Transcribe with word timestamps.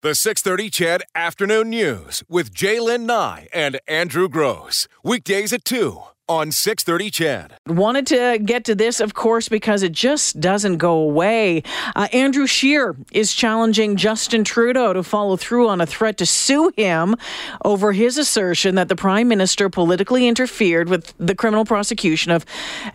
The 0.00 0.14
630 0.14 0.70
CHED 0.70 1.02
Afternoon 1.16 1.70
News 1.70 2.22
with 2.28 2.54
J'lyn 2.54 3.00
Nye 3.00 3.48
and 3.52 3.80
Andrew 3.88 4.28
Gross. 4.28 4.86
Weekdays 5.02 5.52
at 5.52 5.64
2 5.64 6.02
on 6.28 6.52
630 6.52 7.10
CHED. 7.10 7.52
Wanted 7.66 8.06
to 8.08 8.38
get 8.44 8.64
to 8.66 8.74
this, 8.74 9.00
of 9.00 9.14
course, 9.14 9.48
because 9.48 9.82
it 9.82 9.92
just 9.92 10.40
doesn't 10.40 10.76
go 10.76 10.94
away. 10.98 11.62
Uh, 11.96 12.08
Andrew 12.12 12.46
Scheer 12.46 12.96
is 13.12 13.32
challenging 13.34 13.96
Justin 13.96 14.44
Trudeau 14.44 14.92
to 14.92 15.02
follow 15.02 15.36
through 15.36 15.68
on 15.68 15.80
a 15.80 15.86
threat 15.86 16.18
to 16.18 16.26
sue 16.26 16.72
him 16.76 17.16
over 17.64 17.92
his 17.92 18.18
assertion 18.18 18.74
that 18.74 18.88
the 18.88 18.96
Prime 18.96 19.28
Minister 19.28 19.68
politically 19.68 20.28
interfered 20.28 20.88
with 20.88 21.14
the 21.18 21.34
criminal 21.34 21.64
prosecution 21.64 22.30
of 22.32 22.44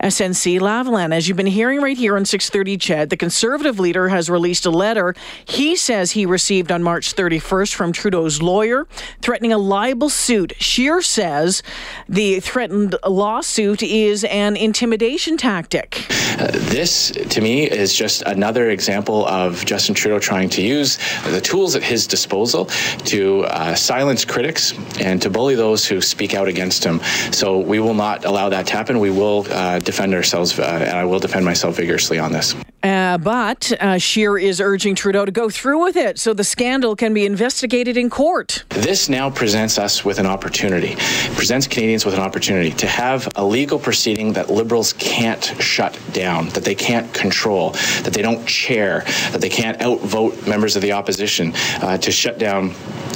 SNC 0.02 0.60
Lavalin. 0.60 1.12
As 1.14 1.28
you've 1.28 1.36
been 1.36 1.46
hearing 1.46 1.80
right 1.80 1.96
here 1.96 2.16
on 2.16 2.24
630 2.24 2.76
CHED, 2.78 3.10
the 3.10 3.16
Conservative 3.16 3.78
leader 3.80 4.08
has 4.08 4.30
released 4.30 4.66
a 4.66 4.70
letter 4.70 5.14
he 5.46 5.76
says 5.76 6.12
he 6.12 6.26
received 6.26 6.70
on 6.70 6.82
March 6.82 7.14
31st 7.14 7.74
from 7.74 7.92
Trudeau's 7.92 8.40
lawyer, 8.40 8.86
threatening 9.20 9.52
a 9.52 9.58
libel 9.58 10.08
suit. 10.08 10.52
Scheer 10.58 11.02
says 11.02 11.62
the 12.08 12.40
threatened 12.40 12.96
lawsuit 13.24 13.82
is 13.82 14.22
an 14.24 14.54
intimidation 14.54 15.38
tactic. 15.38 16.04
Uh, 16.38 16.50
this, 16.76 17.10
to 17.30 17.40
me, 17.40 17.64
is 17.64 17.94
just 17.94 18.20
another 18.26 18.68
example 18.68 19.24
of 19.26 19.64
Justin 19.64 19.94
Trudeau 19.94 20.18
trying 20.18 20.50
to 20.50 20.60
use 20.60 20.98
the 21.30 21.40
tools 21.40 21.74
at 21.74 21.82
his 21.82 22.06
disposal 22.06 22.66
to 23.06 23.44
uh, 23.44 23.74
silence 23.74 24.26
critics 24.26 24.74
and 25.00 25.22
to 25.22 25.30
bully 25.30 25.54
those 25.54 25.86
who 25.86 26.02
speak 26.02 26.34
out 26.34 26.48
against 26.48 26.84
him. 26.84 27.00
So 27.32 27.58
we 27.58 27.80
will 27.80 27.94
not 27.94 28.26
allow 28.26 28.50
that 28.50 28.66
to 28.66 28.72
happen. 28.74 29.00
We 29.00 29.10
will 29.10 29.46
uh, 29.48 29.78
defend 29.78 30.12
ourselves, 30.12 30.58
uh, 30.58 30.64
and 30.64 30.98
I 30.98 31.06
will 31.06 31.20
defend 31.20 31.46
myself 31.46 31.76
vigorously 31.76 32.18
on 32.18 32.30
this. 32.30 32.54
Uh, 32.84 33.16
but 33.16 33.72
uh, 33.80 33.98
is 34.38 34.60
urging 34.60 34.94
Trudeau 34.94 35.24
to 35.24 35.32
go 35.32 35.48
through 35.48 35.82
with 35.82 35.96
it 35.96 36.18
so 36.18 36.34
the 36.34 36.44
scandal 36.44 36.94
can 36.94 37.14
be 37.14 37.24
investigated 37.24 37.96
in 37.96 38.10
court. 38.10 38.62
This 38.68 39.08
now 39.08 39.30
presents 39.30 39.78
us 39.78 40.04
with 40.04 40.18
an 40.18 40.26
opportunity, 40.26 40.94
it 40.98 41.34
presents 41.34 41.66
Canadians 41.66 42.04
with 42.04 42.12
an 42.12 42.20
opportunity 42.20 42.70
to 42.72 42.86
have 42.86 43.26
a 43.36 43.44
legal 43.44 43.78
proceeding 43.78 44.34
that 44.34 44.50
Liberals 44.50 44.92
can't 44.94 45.42
shut 45.60 45.98
down, 46.12 46.50
that 46.50 46.64
they 46.64 46.74
can't 46.74 47.12
control, 47.14 47.70
that 48.02 48.12
they 48.12 48.20
don't 48.20 48.46
chair, 48.46 49.04
that 49.32 49.40
they 49.40 49.48
can't 49.48 49.80
outvote 49.80 50.46
members 50.46 50.76
of 50.76 50.82
the 50.82 50.92
opposition 50.92 51.54
uh, 51.80 51.96
to 51.96 52.12
shut 52.12 52.38
down 52.38 52.74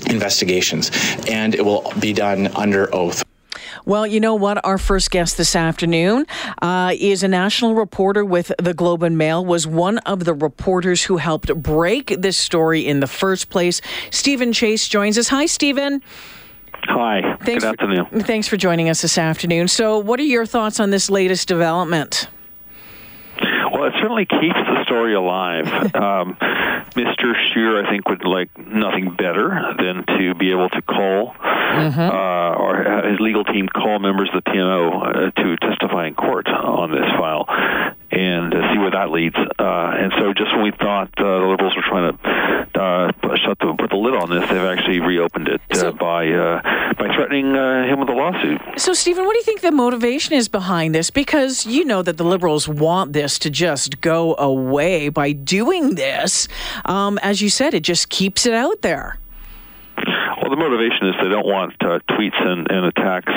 investigations. 0.08 0.91
And 1.28 1.55
it 1.55 1.62
will 1.62 1.92
be 2.00 2.14
done 2.14 2.47
under 2.56 2.94
oath. 2.94 3.22
Well, 3.89 4.06
you 4.06 4.20
know 4.20 4.34
what? 4.34 4.62
Our 4.67 4.77
first 4.77 5.11
guest 5.11 5.39
this 5.39 5.56
afternoon 5.56 6.27
uh, 6.61 6.94
is 7.00 7.22
a 7.22 7.28
national 7.28 7.75
reporter 7.75 8.22
with 8.22 8.53
the 8.58 8.75
Globe 8.75 9.03
and 9.03 9.17
Mail, 9.17 9.42
was 9.42 9.67
one 9.67 9.97
of 10.00 10.27
the 10.27 10.34
reporters 10.34 11.05
who 11.05 11.17
helped 11.17 11.55
break 11.62 12.14
this 12.20 12.36
story 12.36 12.86
in 12.86 13.00
the 13.00 13.06
first 13.06 13.48
place. 13.48 13.81
Steven 14.11 14.53
Chase 14.53 14.89
joins 14.89 15.16
us. 15.16 15.28
Hi, 15.28 15.47
Steven. 15.47 16.03
Hi. 16.75 17.39
Thanks 17.42 17.64
Good 17.64 17.70
afternoon. 17.81 18.06
For, 18.11 18.20
thanks 18.20 18.47
for 18.47 18.59
joining 18.59 18.91
us 18.91 19.00
this 19.00 19.16
afternoon. 19.16 19.69
So, 19.69 19.97
what 19.97 20.20
are 20.20 20.25
your 20.25 20.44
thoughts 20.44 20.81
on 20.81 20.91
this 20.91 21.09
latest 21.09 21.48
development? 21.48 22.28
Certainly 24.00 24.27
keeps 24.27 24.54
the 24.54 24.84
story 24.84 25.14
alive. 25.14 25.66
um, 25.94 26.36
Mr. 26.94 27.34
Scheer, 27.50 27.84
I 27.84 27.91
think, 27.91 28.08
would 28.08 28.24
like 28.24 28.56
nothing 28.58 29.14
better 29.14 29.74
than 29.78 30.04
to 30.18 30.34
be 30.34 30.50
able 30.50 30.68
to 30.70 30.82
call 30.82 31.34
mm-hmm. 31.34 32.00
uh, 32.00 32.54
or 32.54 33.08
his 33.08 33.20
legal 33.20 33.44
team 33.44 33.69
call 33.69 33.98
members 33.98 34.30
of 34.32 34.42
the 34.42 34.50
PMO 34.50 35.02
uh, 35.02 35.30
to 35.42 35.56
testify 35.56 36.06
in 36.06 36.14
court 36.14 36.48
on 36.48 36.91
this 36.91 37.08
file 37.19 37.46
and 38.10 38.54
where 38.89 39.05
that 39.05 39.12
leads. 39.12 39.36
Uh, 39.36 39.97
and 39.98 40.12
so, 40.19 40.33
just 40.33 40.53
when 40.55 40.62
we 40.62 40.70
thought 40.72 41.11
uh, 41.19 41.41
the 41.41 41.47
Liberals 41.47 41.77
were 41.77 41.83
trying 41.83 42.17
to 42.17 42.81
uh, 42.81 43.36
shut 43.36 43.58
the 43.58 43.75
put 43.78 43.91
the 43.91 43.97
lid 43.97 44.14
on 44.14 44.31
this, 44.31 44.48
they've 44.48 44.58
actually 44.58 45.00
reopened 45.00 45.48
it 45.48 45.61
so, 45.72 45.92
by 45.92 46.27
by 46.98 47.14
threatening 47.14 47.55
him 47.55 48.00
with 48.00 48.09
a 48.09 48.12
lawsuit. 48.12 48.61
So, 48.77 48.92
Steven, 48.92 49.25
what 49.25 49.33
do 49.33 49.39
you 49.39 49.44
think 49.44 49.61
the 49.61 49.72
motivation 49.72 50.34
is 50.34 50.48
behind 50.48 50.94
this? 50.94 51.11
Because 51.11 51.66
you 51.66 51.84
know 51.84 52.03
that 52.03 52.16
the 52.16 52.25
Liberals 52.25 52.69
want 52.69 53.12
this 53.12 53.38
to 53.41 53.50
just 53.50 54.00
go 54.00 54.34
away 54.37 55.09
by 55.09 55.32
doing 55.32 55.94
this. 55.94 56.49
Um, 56.84 57.19
as 57.22 57.43
you 57.43 57.50
said, 57.50 57.75
it 57.75 57.82
just 57.82 58.09
keeps 58.09 58.47
it 58.47 58.55
out 58.55 58.82
there. 58.82 59.19
Motivation 60.58 61.08
is 61.08 61.14
they 61.22 61.28
don't 61.28 61.46
want 61.46 61.74
uh, 61.80 62.00
tweets 62.10 62.41
and, 62.44 62.70
and, 62.70 62.86
attacks 62.86 63.32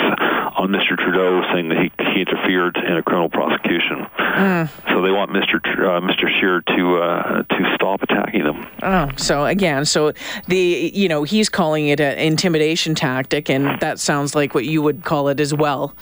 on 0.57 0.69
Mr. 0.69 0.97
Trudeau 0.97 1.43
saying 1.53 1.69
that 1.69 1.77
he, 1.77 1.91
he 2.13 2.21
interfered 2.21 2.77
in 2.77 2.97
a 2.97 3.03
criminal 3.03 3.29
prosecution. 3.29 4.07
Mm. 4.17 4.69
So 4.89 5.01
they 5.01 5.11
want 5.11 5.29
Mr. 5.31 5.61
Tr- 5.63 5.85
uh, 5.85 6.01
Mr. 6.01 6.27
Scheer 6.39 6.61
to 6.61 6.97
uh, 6.97 7.43
to 7.43 7.75
stop 7.75 8.01
attacking 8.01 8.43
them. 8.43 8.67
Oh, 8.81 9.09
so 9.17 9.45
again, 9.45 9.85
so 9.85 10.13
the 10.47 10.91
you 10.93 11.07
know 11.07 11.23
he's 11.23 11.47
calling 11.47 11.87
it 11.87 11.99
an 11.99 12.17
intimidation 12.17 12.95
tactic, 12.95 13.49
and 13.49 13.79
that 13.81 13.99
sounds 13.99 14.33
like 14.33 14.55
what 14.55 14.65
you 14.65 14.81
would 14.81 15.03
call 15.03 15.27
it 15.27 15.39
as 15.39 15.53
well. 15.53 15.95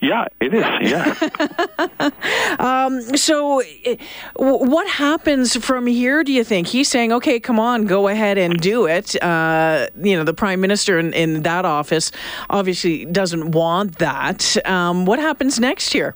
Yeah, 0.00 0.26
it 0.40 0.54
is. 0.54 0.64
Yeah. 0.80 2.10
um, 2.58 3.00
so, 3.16 3.60
eh, 3.84 3.96
what 4.36 4.88
happens 4.88 5.56
from 5.56 5.86
here? 5.86 6.22
Do 6.22 6.32
you 6.32 6.44
think 6.44 6.68
he's 6.68 6.88
saying, 6.88 7.12
"Okay, 7.12 7.40
come 7.40 7.58
on, 7.58 7.86
go 7.86 8.08
ahead 8.08 8.38
and 8.38 8.60
do 8.60 8.86
it"? 8.86 9.20
Uh, 9.22 9.88
you 10.00 10.16
know, 10.16 10.24
the 10.24 10.34
prime 10.34 10.60
minister 10.60 10.98
in, 10.98 11.12
in, 11.14 11.42
that 11.42 11.64
office 11.64 12.12
obviously 12.48 13.04
doesn't 13.06 13.50
want 13.52 13.98
that. 13.98 14.56
Um, 14.66 15.04
what 15.04 15.18
happens 15.18 15.58
next 15.58 15.94
year? 15.94 16.14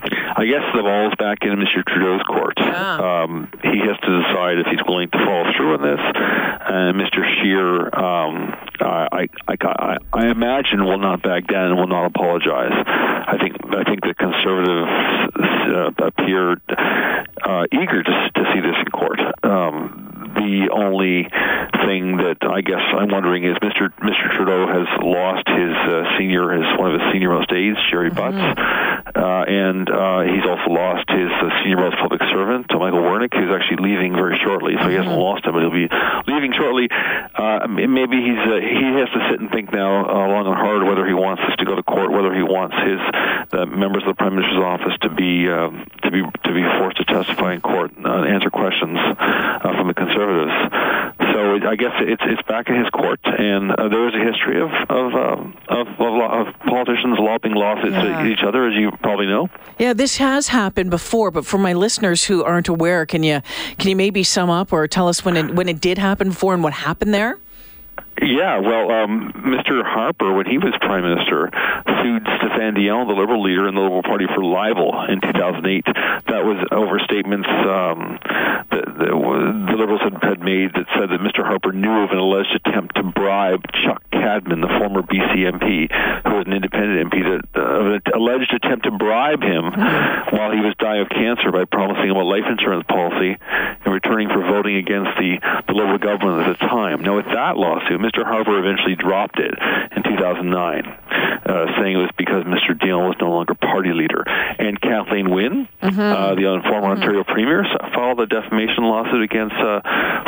I 0.00 0.44
guess 0.46 0.62
the 0.74 0.82
ball's 0.82 1.14
back 1.18 1.38
in 1.42 1.50
Mr. 1.58 1.84
Trudeau's 1.84 2.22
court. 2.22 2.54
Yeah. 2.56 3.22
Um, 3.22 3.48
he 3.62 3.78
has 3.78 3.98
to 3.98 4.22
decide 4.22 4.58
if 4.58 4.66
he's 4.66 4.80
willing 4.86 5.10
to 5.10 5.18
follow 5.18 5.52
through 5.56 5.74
on 5.74 5.82
this. 5.82 5.98
And 5.98 7.00
Mr. 7.00 7.24
Scheer, 7.34 7.94
um, 7.94 8.54
I, 8.82 9.28
I, 9.46 9.56
I, 9.60 9.96
I 10.12 10.30
imagine, 10.30 10.84
will 10.84 10.98
not 10.98 11.22
back 11.22 11.46
down 11.46 11.70
and 11.70 11.76
will 11.76 11.88
not 11.88 12.06
apologize. 12.06 12.72
I 12.72 13.36
think 13.40 13.56
I 13.74 13.84
think 13.84 14.00
the 14.02 14.14
conservatives 14.14 14.88
uh, 15.38 16.06
appeared 16.06 16.60
uh, 16.68 17.64
eager 17.72 18.02
to, 18.02 18.30
to 18.34 18.52
see 18.52 18.60
this 18.60 18.76
in 18.78 18.90
court. 18.90 19.20
Um, 19.44 20.32
the 20.34 20.70
only 20.72 21.24
thing 21.86 22.18
that 22.18 22.38
I 22.42 22.60
guess 22.60 22.82
I'm 22.92 23.08
wondering 23.08 23.44
is 23.44 23.56
Mr. 23.58 23.92
Mr. 23.98 24.30
Trudeau 24.36 24.66
has 24.66 24.86
lost 25.02 25.48
his 25.48 25.74
uh, 25.74 26.18
senior, 26.18 26.52
his 26.52 26.78
one 26.78 26.94
of 26.94 27.00
his 27.00 27.12
senior 27.12 27.30
most 27.30 27.52
aides, 27.52 27.78
Gerry 27.90 28.10
mm-hmm. 28.10 28.16
Butts, 28.16 28.60
uh, 29.18 29.42
and 29.50 29.90
uh, 29.90 30.22
he's 30.22 30.46
also 30.46 30.70
lost 30.70 31.10
his 31.10 31.26
uh, 31.26 31.50
senior 31.62 31.76
most 31.76 31.98
public 31.98 32.22
servant, 32.30 32.70
Michael 32.70 33.02
Wernick, 33.02 33.34
who's 33.34 33.50
actually 33.50 33.82
leaving 33.82 34.14
very 34.14 34.38
shortly. 34.38 34.78
So 34.78 34.86
he 34.86 34.94
hasn't 34.94 35.10
mm-hmm. 35.10 35.18
lost 35.18 35.44
him, 35.44 35.58
but 35.58 35.66
he'll 35.66 35.74
be 35.74 35.90
leaving 36.30 36.54
shortly. 36.54 36.86
Uh, 36.90 37.66
maybe 37.66 38.22
he's 38.22 38.38
uh, 38.38 38.62
he 38.62 38.86
has 39.02 39.10
to 39.10 39.20
sit 39.30 39.40
and 39.40 39.50
think 39.50 39.72
now 39.72 40.06
uh, 40.06 40.28
long 40.30 40.46
and 40.46 40.54
hard 40.54 40.86
whether 40.86 41.04
he 41.04 41.14
wants 41.14 41.42
this 41.46 41.56
to 41.58 41.64
go 41.64 41.74
to 41.74 41.82
court, 41.82 42.12
whether 42.12 42.32
he 42.32 42.42
wants 42.46 42.78
his 42.78 43.02
the 43.50 43.66
members 43.66 44.06
of 44.06 44.14
the 44.14 44.18
prime 44.18 44.36
minister's 44.36 44.62
office 44.62 44.94
to 45.02 45.10
be 45.10 45.50
um, 45.50 45.82
to 46.02 46.10
be 46.10 46.22
to 46.22 46.52
be 46.54 46.62
forced 46.78 46.98
to 46.98 47.04
testify 47.04 47.54
in 47.54 47.60
court 47.60 47.90
and 47.96 48.06
uh, 48.06 48.22
answer 48.22 48.50
questions 48.50 48.96
uh, 48.96 49.74
from 49.74 49.88
the 49.88 49.94
conservatives. 49.94 50.54
So 51.32 51.68
I 51.68 51.76
guess 51.76 51.92
it's 52.00 52.22
it's 52.24 52.42
back 52.42 52.68
in 52.68 52.76
his 52.76 52.88
court, 52.90 53.20
and 53.24 53.72
uh, 53.72 53.88
there 53.88 54.08
is 54.08 54.14
a 54.14 54.24
history 54.24 54.60
of 54.60 54.70
of, 54.88 55.14
um, 55.14 55.56
of, 55.68 55.86
of, 55.98 56.48
of 56.48 56.54
politicians 56.60 57.18
lobbying 57.18 57.54
lawsuits 57.54 57.92
yeah. 57.92 58.20
at 58.20 58.26
each 58.26 58.42
other, 58.42 58.66
as 58.66 58.74
you 58.74 58.90
probably 59.02 59.26
know. 59.26 59.48
Yeah, 59.78 59.92
this 59.92 60.16
has 60.18 60.48
happened 60.48 60.90
before, 60.90 61.30
but 61.30 61.44
for 61.44 61.58
my 61.58 61.72
listeners 61.72 62.24
who 62.24 62.44
aren't 62.44 62.68
aware, 62.68 63.06
can 63.06 63.22
you 63.22 63.42
can 63.78 63.90
you 63.90 63.96
maybe 63.96 64.22
sum 64.22 64.50
up 64.50 64.72
or 64.72 64.86
tell 64.88 65.08
us 65.08 65.24
when 65.24 65.36
it 65.36 65.54
when 65.54 65.68
it 65.68 65.80
did 65.80 65.98
happen 65.98 66.28
before 66.30 66.54
and 66.54 66.62
what 66.62 66.72
happened 66.72 67.14
there? 67.14 67.38
Yeah, 68.22 68.58
well, 68.58 68.90
um, 68.90 69.32
Mr. 69.32 69.84
Harper, 69.84 70.32
when 70.32 70.46
he 70.46 70.58
was 70.58 70.74
prime 70.80 71.04
minister, 71.04 71.50
sued 72.02 72.24
Stéphane 72.24 72.74
Dion, 72.74 73.06
the 73.06 73.14
Liberal 73.14 73.42
leader 73.42 73.68
in 73.68 73.74
the 73.74 73.80
Liberal 73.80 74.02
Party, 74.02 74.26
for 74.34 74.42
libel 74.42 75.04
in 75.08 75.20
2008. 75.20 75.84
That 76.26 76.44
was 76.44 76.58
over 76.72 76.98
statements 76.98 77.48
um, 77.48 78.18
that, 78.70 78.84
that 78.86 79.10
the 79.70 79.76
Liberals 79.76 80.02
had, 80.02 80.18
had 80.22 80.40
made 80.40 80.74
that 80.74 80.86
said 80.98 81.10
that 81.10 81.20
Mr. 81.20 81.44
Harper 81.46 81.72
knew 81.72 82.02
of 82.02 82.10
an 82.10 82.18
alleged 82.18 82.54
attempt 82.54 82.96
to 82.96 83.02
bribe 83.02 83.62
Chuck 83.72 84.02
Cadman, 84.10 84.60
the 84.60 84.68
former 84.68 85.02
BC 85.02 85.46
MP, 85.46 85.86
who 86.26 86.34
was 86.36 86.46
an 86.46 86.52
independent 86.52 87.10
MP, 87.10 87.22
that 87.22 87.42
uh, 87.54 87.94
an 87.94 88.02
alleged 88.14 88.52
attempt 88.52 88.84
to 88.84 88.90
bribe 88.90 89.42
him 89.42 89.70
while 90.34 90.50
he 90.50 90.60
was 90.60 90.74
dying 90.78 91.02
of 91.02 91.08
cancer 91.08 91.52
by 91.52 91.64
promising 91.64 92.10
him 92.10 92.16
a 92.16 92.24
life 92.24 92.46
insurance 92.48 92.84
policy 92.88 93.36
and 93.38 93.94
returning 93.94 94.28
for 94.28 94.42
voting 94.42 94.76
against 94.76 95.10
the, 95.18 95.38
the 95.66 95.74
Liberal 95.74 95.98
government 95.98 96.48
at 96.48 96.58
the 96.58 96.66
time. 96.66 97.02
Now, 97.02 97.16
with 97.16 97.26
that 97.26 97.56
lawsuit, 97.56 98.00
Mr. 98.08 98.24
Harper 98.24 98.58
eventually 98.58 98.94
dropped 98.94 99.38
it 99.38 99.52
in 99.94 100.02
2009, 100.02 100.82
uh, 101.46 101.66
saying 101.78 101.94
it 101.94 102.02
was 102.02 102.10
because 102.16 102.44
Mr. 102.44 102.78
Dion 102.78 103.08
was 103.08 103.16
no 103.20 103.30
longer 103.30 103.54
party 103.54 103.92
leader. 103.92 104.24
And 104.26 104.80
Kathleen 104.80 105.30
Wynne, 105.30 105.68
mm-hmm. 105.82 106.00
uh, 106.00 106.34
the 106.34 106.42
former 106.42 106.88
mm-hmm. 106.88 107.00
Ontario 107.00 107.24
Premier, 107.24 107.64
filed 107.94 108.20
a 108.20 108.26
defamation 108.26 108.84
lawsuit 108.84 109.22
against 109.22 109.56
uh, 109.56 109.80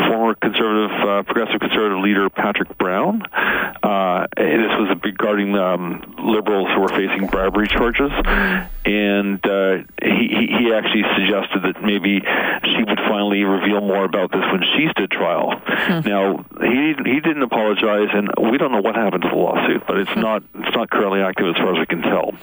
former 0.08 0.34
conservative, 0.34 0.90
uh, 1.00 1.22
progressive 1.22 1.60
conservative 1.60 1.98
leader 2.02 2.28
Patrick 2.30 2.76
Brown. 2.78 3.22
Uh, 3.82 4.00
Uh, 4.00 4.26
this 4.36 4.72
was 4.78 4.96
regarding 5.04 5.54
um, 5.56 6.14
liberals 6.22 6.68
who 6.74 6.80
were 6.80 6.88
facing 6.88 7.26
bribery 7.26 7.68
charges, 7.68 8.10
and 8.84 9.44
uh, 9.46 9.78
he, 10.00 10.48
he 10.58 10.72
actually 10.72 11.04
suggested 11.16 11.62
that 11.62 11.82
maybe 11.82 12.20
she 12.64 12.82
would 12.84 13.00
finally 13.08 13.44
reveal 13.44 13.80
more 13.80 14.04
about 14.04 14.30
this 14.32 14.44
when 14.52 14.62
she 14.62 14.88
stood 14.92 15.10
trial. 15.10 15.60
Hmm. 15.66 16.08
Now 16.08 16.44
he 16.60 16.94
he 17.04 17.20
didn't 17.20 17.42
apologize, 17.42 18.08
and 18.12 18.30
we 18.50 18.58
don't 18.58 18.72
know 18.72 18.80
what 18.80 18.94
happened 18.94 19.22
to 19.22 19.28
the 19.28 19.34
lawsuit, 19.34 19.82
but 19.86 19.98
it's 19.98 20.10
hmm. 20.10 20.20
not 20.20 20.42
it's 20.54 20.76
not 20.76 20.79
currently 20.86 21.20
active 21.20 21.46
as 21.48 21.56
far 21.56 21.74
as 21.74 21.78
we 21.78 21.86
can 21.86 22.02
tell. 22.02 22.34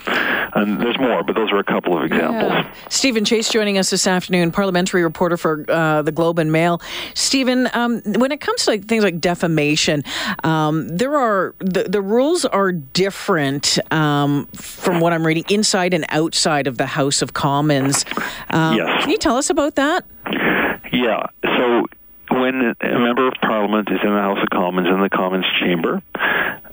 And 0.53 0.79
there's 0.79 0.97
more, 0.99 1.23
but 1.23 1.35
those 1.35 1.51
are 1.51 1.59
a 1.59 1.63
couple 1.63 1.97
of 1.97 2.03
examples. 2.03 2.51
Yeah. 2.51 2.71
Steven 2.89 3.25
Chase 3.25 3.49
joining 3.49 3.77
us 3.77 3.89
this 3.89 4.07
afternoon, 4.07 4.51
parliamentary 4.51 5.03
reporter 5.03 5.37
for 5.37 5.65
uh, 5.69 6.01
the 6.01 6.11
Globe 6.11 6.39
and 6.39 6.51
Mail. 6.51 6.81
Steven, 7.13 7.69
um, 7.73 8.01
when 8.03 8.31
it 8.31 8.41
comes 8.41 8.65
to 8.65 8.71
like 8.71 8.85
things 8.85 9.03
like 9.03 9.19
defamation, 9.19 10.03
um, 10.43 10.87
there 10.87 11.15
are 11.17 11.55
the, 11.59 11.83
the 11.83 12.01
rules 12.01 12.45
are 12.45 12.71
different 12.71 13.79
um, 13.91 14.47
from 14.53 14.99
what 14.99 15.13
I'm 15.13 15.25
reading 15.25 15.45
inside 15.49 15.93
and 15.93 16.05
outside 16.09 16.67
of 16.67 16.77
the 16.77 16.85
House 16.85 17.21
of 17.21 17.33
Commons. 17.33 18.05
Um, 18.49 18.77
yes. 18.77 19.01
Can 19.01 19.11
you 19.11 19.17
tell 19.17 19.37
us 19.37 19.49
about 19.49 19.75
that? 19.75 20.05
Yeah. 20.91 21.27
So 21.43 21.85
when 22.31 22.75
a 22.81 22.99
member 22.99 23.27
of 23.27 23.33
parliament 23.41 23.89
is 23.91 23.99
in 24.03 24.09
the 24.09 24.19
House 24.19 24.39
of 24.41 24.49
Commons 24.49 24.87
in 24.87 24.99
the 24.99 25.09
Commons 25.09 25.45
chamber, 25.59 26.01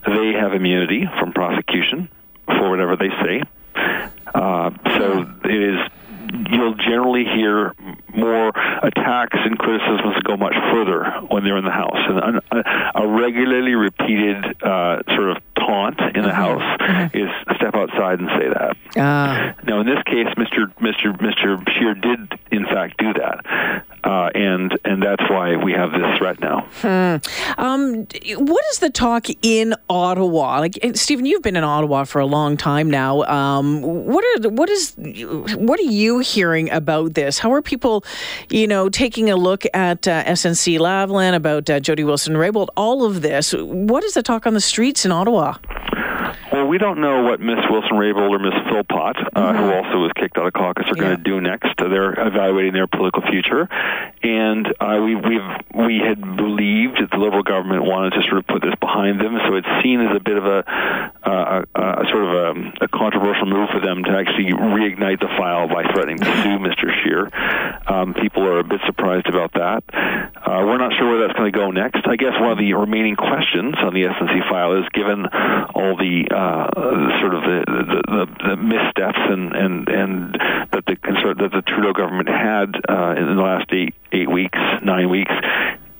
they 0.06 0.33
have 0.33 0.53
immunity 0.53 1.06
from 1.19 1.33
prosecution 1.33 2.09
for 2.47 2.71
whatever 2.71 2.97
they 2.97 3.11
say. 3.23 3.43
Uh, 4.35 4.71
so 4.97 5.27
it 5.45 5.62
is 5.62 5.79
you'll 6.51 6.75
generally 6.75 7.25
hear 7.25 7.75
more 8.15 8.49
attacks 8.49 9.39
and 9.45 9.59
criticisms 9.59 10.15
that 10.15 10.25
go 10.25 10.37
much 10.37 10.55
further 10.73 11.05
when 11.29 11.45
they're 11.45 11.56
in 11.56 11.65
the 11.65 11.71
House. 11.71 11.99
And 11.99 12.41
a, 12.51 13.03
a 13.03 13.06
regularly 13.06 13.75
repeated 13.75 14.62
uh, 14.62 15.03
sort 15.15 15.31
of 15.31 15.43
taunt 15.56 16.01
in 16.01 16.23
the 16.23 16.29
mm-hmm. 16.29 16.31
House 16.31 16.81
mm-hmm. 16.81 17.17
is 17.17 17.56
step 17.56 17.75
outside 17.75 18.21
and 18.21 18.29
say 18.39 18.49
that. 18.49 18.77
Uh. 18.97 19.53
Now, 19.67 19.81
in 19.81 19.87
this 19.87 20.03
case, 20.05 20.29
Mr. 20.37 20.73
Mr. 20.81 21.17
Mr. 21.19 21.69
Scheer 21.71 21.95
did 21.95 22.39
in 22.51 22.65
fact 22.65 22.99
do 22.99 23.12
that, 23.15 23.85
uh, 24.05 24.29
and 24.35 24.79
and 24.85 25.03
that's 25.03 25.23
why 25.31 25.56
we 25.56 25.73
have 25.73 25.91
this 25.93 26.19
threat 26.19 26.39
now. 26.41 26.69
Hmm. 26.83 27.17
Um, 27.61 28.06
what 28.37 28.65
is 28.71 28.79
the 28.81 28.91
talk 28.91 29.27
in 29.43 29.75
Ottawa? 29.89 30.59
Like, 30.61 30.79
Steven, 30.95 31.25
you've 31.25 31.43
been 31.43 31.56
in 31.56 31.65
Ottawa 31.65 32.05
for 32.05 32.21
a 32.21 32.27
long 32.27 32.56
time 32.56 32.91
now. 32.91 33.23
Um, 33.23 33.81
what 33.81 34.25
are 34.25 34.51
what 34.51 34.69
is 34.69 34.95
what 35.56 35.81
are 35.81 35.91
you 35.91 36.19
hearing 36.19 36.71
about 36.71 37.15
this? 37.15 37.39
How 37.39 37.53
are 37.53 37.62
people, 37.62 38.05
you 38.51 38.67
know, 38.67 38.89
taking 38.89 39.31
a 39.31 39.37
look 39.37 39.65
at 39.73 40.06
uh, 40.06 40.25
SNC 40.25 40.79
Lavalin 40.79 41.35
about 41.35 41.71
uh, 41.71 41.81
Jody 41.81 42.05
Wilson 42.05 42.35
Raybould? 42.35 42.69
All 42.77 43.05
of 43.05 43.23
this. 43.23 43.55
What 43.55 44.05
is 44.05 44.15
the 44.15 44.23
talk 44.23 44.47
on 44.47 44.55
the 44.55 44.61
streets 44.61 45.05
in 45.05 45.12
Ottawa? 45.12 45.56
We 46.75 46.79
don't 46.79 47.00
know 47.00 47.23
what 47.23 47.38
Miss 47.38 47.61
Wilson 47.71 47.93
Raybould 47.93 48.31
or 48.31 48.41
Miss 48.41 48.59
Philpott, 48.69 49.17
uh, 49.17 49.31
mm-hmm. 49.31 49.59
who 49.62 49.73
also 49.73 49.99
was 49.99 50.11
kicked 50.17 50.37
out 50.37 50.47
of 50.49 50.55
caucus, 50.55 50.87
are 50.91 50.97
yeah. 50.97 51.03
going 51.05 51.17
to 51.19 51.23
do 51.23 51.41
next. 51.41 51.71
They're 51.79 52.19
evaluating 52.19 52.73
their 52.73 52.88
political 52.88 53.23
future, 53.23 53.69
and 54.25 54.67
uh, 54.81 54.99
we 54.99 55.15
we've 55.15 55.50
we 55.73 56.03
had 56.05 56.19
believed 56.19 56.99
that 56.99 57.12
the 57.12 57.19
Liberal 57.19 57.44
government 57.44 57.85
wanted 57.85 58.15
to 58.15 58.23
sort 58.23 58.38
of 58.38 58.49
put 58.49 58.62
this 58.62 58.75
behind 58.81 59.21
them, 59.21 59.38
so 59.47 59.55
it's 59.55 59.71
seen 59.85 60.00
as 60.00 60.17
a 60.17 60.19
bit 60.19 60.37
of 60.37 60.47
a, 60.47 60.67
uh, 61.23 61.62
a, 61.76 61.81
a 61.81 62.05
sort 62.11 62.25
of 62.26 62.35
a, 62.35 62.85
a, 62.87 62.88
controversial 62.88 63.47
move 63.47 63.69
for 63.70 63.79
them 63.79 64.03
to 64.03 64.11
actually 64.11 64.50
reignite 64.50 65.20
the 65.20 65.31
file 65.38 65.69
by 65.69 65.87
threatening 65.94 66.19
to 66.19 66.27
sue 66.43 66.59
Mr. 66.59 66.91
Scheer. 66.91 67.31
Um, 67.87 68.15
people 68.15 68.43
are 68.43 68.59
a 68.59 68.65
bit 68.65 68.81
surprised 68.85 69.29
about 69.29 69.53
that. 69.55 69.85
Uh, 70.55 70.65
we're 70.65 70.79
not 70.79 70.93
sure 70.95 71.09
where 71.09 71.27
that's 71.27 71.37
going 71.37 71.51
to 71.51 71.59
go 71.59 71.73
next. 71.73 72.06
I 72.06 72.15
guess 72.15 72.39
one 72.39 72.53
of 72.53 72.59
the 72.59 72.75
remaining 72.75 73.17
questions 73.17 73.75
on 73.79 73.93
the 73.93 74.05
SNC 74.05 74.49
file 74.49 74.79
is 74.79 74.89
given 74.95 75.27
all 75.27 75.97
the 75.97 76.29
uh, 76.31 76.71
sort 77.21 77.35
of 77.35 77.43
the, 77.43 77.65
the, 77.67 78.03
the, 78.06 78.49
the 78.51 78.56
missteps 78.56 79.19
and, 79.19 79.53
and, 79.53 79.89
and 79.89 80.35
that 80.71 80.87
the 80.87 80.95
that 81.39 81.51
the 81.51 81.62
Trudeau 81.67 81.93
government 81.93 82.29
had 82.29 82.77
uh, 82.89 83.15
in 83.19 83.35
the 83.35 83.43
last 83.43 83.73
eight 83.73 83.95
eight 84.12 84.31
weeks, 84.31 84.59
nine 84.83 85.11
weeks, 85.11 85.33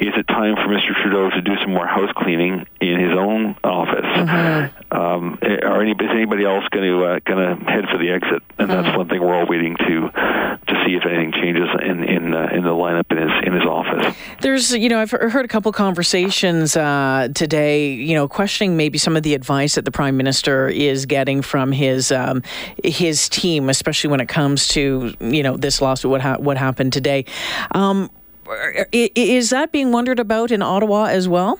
is 0.09 0.15
it 0.17 0.29
time 0.29 0.56
for 0.56 0.69
Mr. 0.69 0.95
Trudeau 1.01 1.31
to 1.31 1.41
do 1.41 1.56
some 1.62 1.73
more 1.73 1.87
house 1.87 2.11
cleaning 2.17 2.67
in 2.81 3.01
his 3.01 3.17
own 3.17 3.56
office? 3.65 4.05
Mm-hmm. 4.05 4.95
Um, 4.95 5.39
are 5.43 5.81
any, 5.81 5.93
is 5.93 6.11
anybody 6.11 6.45
else 6.45 6.65
going 6.71 6.85
to 6.85 7.05
uh, 7.05 7.21
going 7.25 7.59
to 7.59 7.65
head 7.65 7.85
for 7.91 7.99
the 7.99 8.11
exit? 8.11 8.43
And 8.59 8.69
mm-hmm. 8.69 8.83
that's 8.83 8.97
one 8.97 9.09
thing 9.09 9.21
we're 9.21 9.35
all 9.35 9.47
waiting 9.47 9.77
to 9.77 10.11
to 10.67 10.85
see 10.85 10.95
if 10.95 11.05
anything 11.06 11.33
changes 11.33 11.69
in 11.83 12.05
in 12.05 12.35
uh, 12.35 12.49
in 12.53 12.65
the 12.65 12.71
lineup 12.71 13.11
in 13.11 13.19
his 13.19 13.33
in 13.47 13.53
his 13.55 13.65
office. 13.65 14.15
There's 14.41 14.73
you 14.73 14.89
know 14.89 15.01
I've 15.01 15.11
heard 15.11 15.45
a 15.45 15.49
couple 15.49 15.73
conversations 15.73 16.77
uh, 16.77 17.29
today. 17.35 17.93
You 17.93 18.15
know, 18.15 18.29
questioning 18.29 18.77
maybe 18.77 18.99
some 18.99 19.17
of 19.17 19.23
the 19.23 19.35
advice 19.35 19.75
that 19.75 19.85
the 19.85 19.93
prime 19.93 20.17
minister 20.17 20.69
is 20.69 21.06
getting 21.06 21.43
from 21.43 21.73
his 21.73 22.12
um, 22.12 22.43
his 22.83 23.29
team, 23.29 23.69
especially 23.69 24.11
when 24.11 24.21
it 24.21 24.29
comes 24.29 24.69
to 24.69 25.15
you 25.21 25.43
know 25.43 25.56
this 25.56 25.81
lawsuit. 25.81 26.11
What 26.11 26.21
ha- 26.21 26.39
what 26.39 26.56
happened 26.56 26.93
today? 26.93 27.25
Um, 27.73 28.11
is 28.93 29.50
that 29.50 29.73
being 29.73 29.93
wondered 29.93 30.19
about 30.19 30.50
in 30.50 30.62
Ottawa 30.62 31.05
as 31.05 31.29
well? 31.29 31.58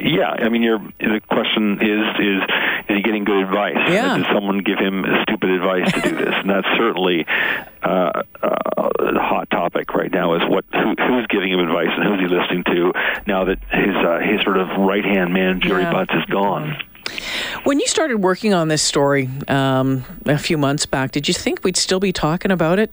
Yeah, 0.00 0.30
I 0.30 0.48
mean, 0.48 0.62
the 0.98 1.20
question 1.28 1.78
is 1.80 2.20
is 2.20 2.42
is 2.88 2.96
he 2.96 3.02
getting 3.02 3.24
good 3.24 3.44
advice? 3.44 3.76
Yeah. 3.88 4.18
Does 4.18 4.26
someone 4.26 4.58
give 4.58 4.78
him 4.78 5.04
stupid 5.22 5.50
advice 5.50 5.92
to 5.92 6.00
do 6.00 6.16
this? 6.24 6.34
and 6.34 6.50
that's 6.50 6.66
certainly 6.76 7.24
uh, 7.82 8.22
uh, 8.42 8.90
a 8.98 9.20
hot 9.20 9.48
topic 9.50 9.94
right 9.94 10.10
now. 10.10 10.34
Is 10.34 10.42
what 10.48 10.64
who, 10.72 10.94
who's 10.98 11.26
giving 11.28 11.52
him 11.52 11.60
advice 11.60 11.88
and 11.90 12.04
who's 12.04 12.20
he 12.20 12.26
listening 12.26 12.64
to 12.64 12.92
now 13.26 13.44
that 13.44 13.58
his 13.70 13.96
uh, 13.96 14.18
his 14.18 14.42
sort 14.42 14.58
of 14.58 14.68
right 14.78 15.04
hand 15.04 15.32
man 15.32 15.60
Gerry 15.60 15.82
yeah. 15.82 15.92
Butts 15.92 16.12
is 16.14 16.24
gone. 16.26 16.76
When 17.64 17.78
you 17.78 17.86
started 17.86 18.18
working 18.18 18.54
on 18.54 18.68
this 18.68 18.82
story 18.82 19.28
um, 19.48 20.04
a 20.26 20.38
few 20.38 20.58
months 20.58 20.86
back, 20.86 21.12
did 21.12 21.28
you 21.28 21.34
think 21.34 21.62
we'd 21.62 21.76
still 21.76 22.00
be 22.00 22.12
talking 22.12 22.50
about 22.50 22.78
it 22.78 22.90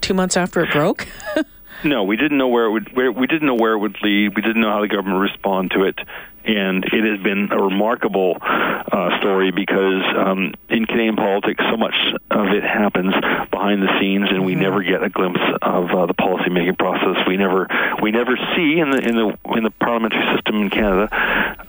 two 0.00 0.14
months 0.14 0.36
after 0.36 0.62
it 0.62 0.70
broke? 0.70 1.06
No, 1.84 2.04
we 2.04 2.16
didn't 2.16 2.38
know 2.38 2.48
where 2.48 2.66
it 2.66 2.70
would. 2.70 2.96
Where, 2.96 3.12
we 3.12 3.26
didn't 3.26 3.46
know 3.46 3.54
where 3.54 3.72
it 3.72 3.78
would 3.78 3.96
lead. 4.02 4.36
We 4.36 4.42
didn't 4.42 4.60
know 4.60 4.70
how 4.70 4.80
the 4.80 4.88
government 4.88 5.18
would 5.18 5.30
respond 5.30 5.72
to 5.72 5.84
it, 5.84 5.98
and 6.44 6.84
it 6.84 7.04
has 7.04 7.22
been 7.22 7.50
a 7.50 7.60
remarkable 7.60 8.36
uh, 8.40 9.18
story 9.18 9.50
because 9.50 10.02
um, 10.16 10.54
in 10.68 10.86
Canadian 10.86 11.16
politics, 11.16 11.62
so 11.70 11.76
much 11.76 11.94
of 12.30 12.46
it 12.48 12.62
happens 12.62 13.14
behind 13.50 13.82
the 13.82 13.88
scenes, 14.00 14.30
and 14.30 14.44
we 14.44 14.52
mm-hmm. 14.52 14.62
never 14.62 14.82
get 14.82 15.02
a 15.02 15.08
glimpse 15.08 15.40
of 15.60 15.90
uh, 15.90 16.06
the 16.06 16.14
policymaking 16.14 16.78
process. 16.78 17.26
We 17.26 17.36
never 17.36 17.66
we 18.00 18.10
never 18.10 18.36
see 18.56 18.78
in 18.78 18.90
the 18.90 18.98
in 18.98 19.14
the 19.16 19.38
in 19.56 19.64
the 19.64 19.70
parliamentary 19.70 20.24
system 20.34 20.56
in 20.56 20.70
Canada 20.70 21.08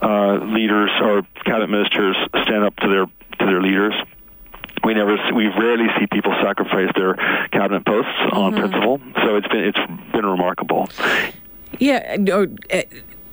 uh, 0.00 0.44
leaders 0.44 0.90
or 1.00 1.22
cabinet 1.44 1.70
ministers 1.70 2.16
stand 2.42 2.64
up 2.64 2.76
to 2.76 2.88
their 2.88 3.06
to 3.06 3.46
their 3.46 3.62
leaders 3.62 3.94
we 4.84 4.94
never 4.94 5.16
we 5.34 5.46
rarely 5.46 5.86
see 5.98 6.06
people 6.06 6.32
sacrifice 6.42 6.92
their 6.94 7.14
cabinet 7.50 7.84
posts 7.86 8.12
mm-hmm. 8.12 8.36
on 8.36 8.54
principle. 8.54 9.00
So 9.34 9.38
it's 9.38 9.48
been 9.48 9.64
it's 9.64 10.12
been 10.12 10.26
remarkable. 10.26 10.88
Yeah. 11.80 12.16
Uh, 12.32 12.82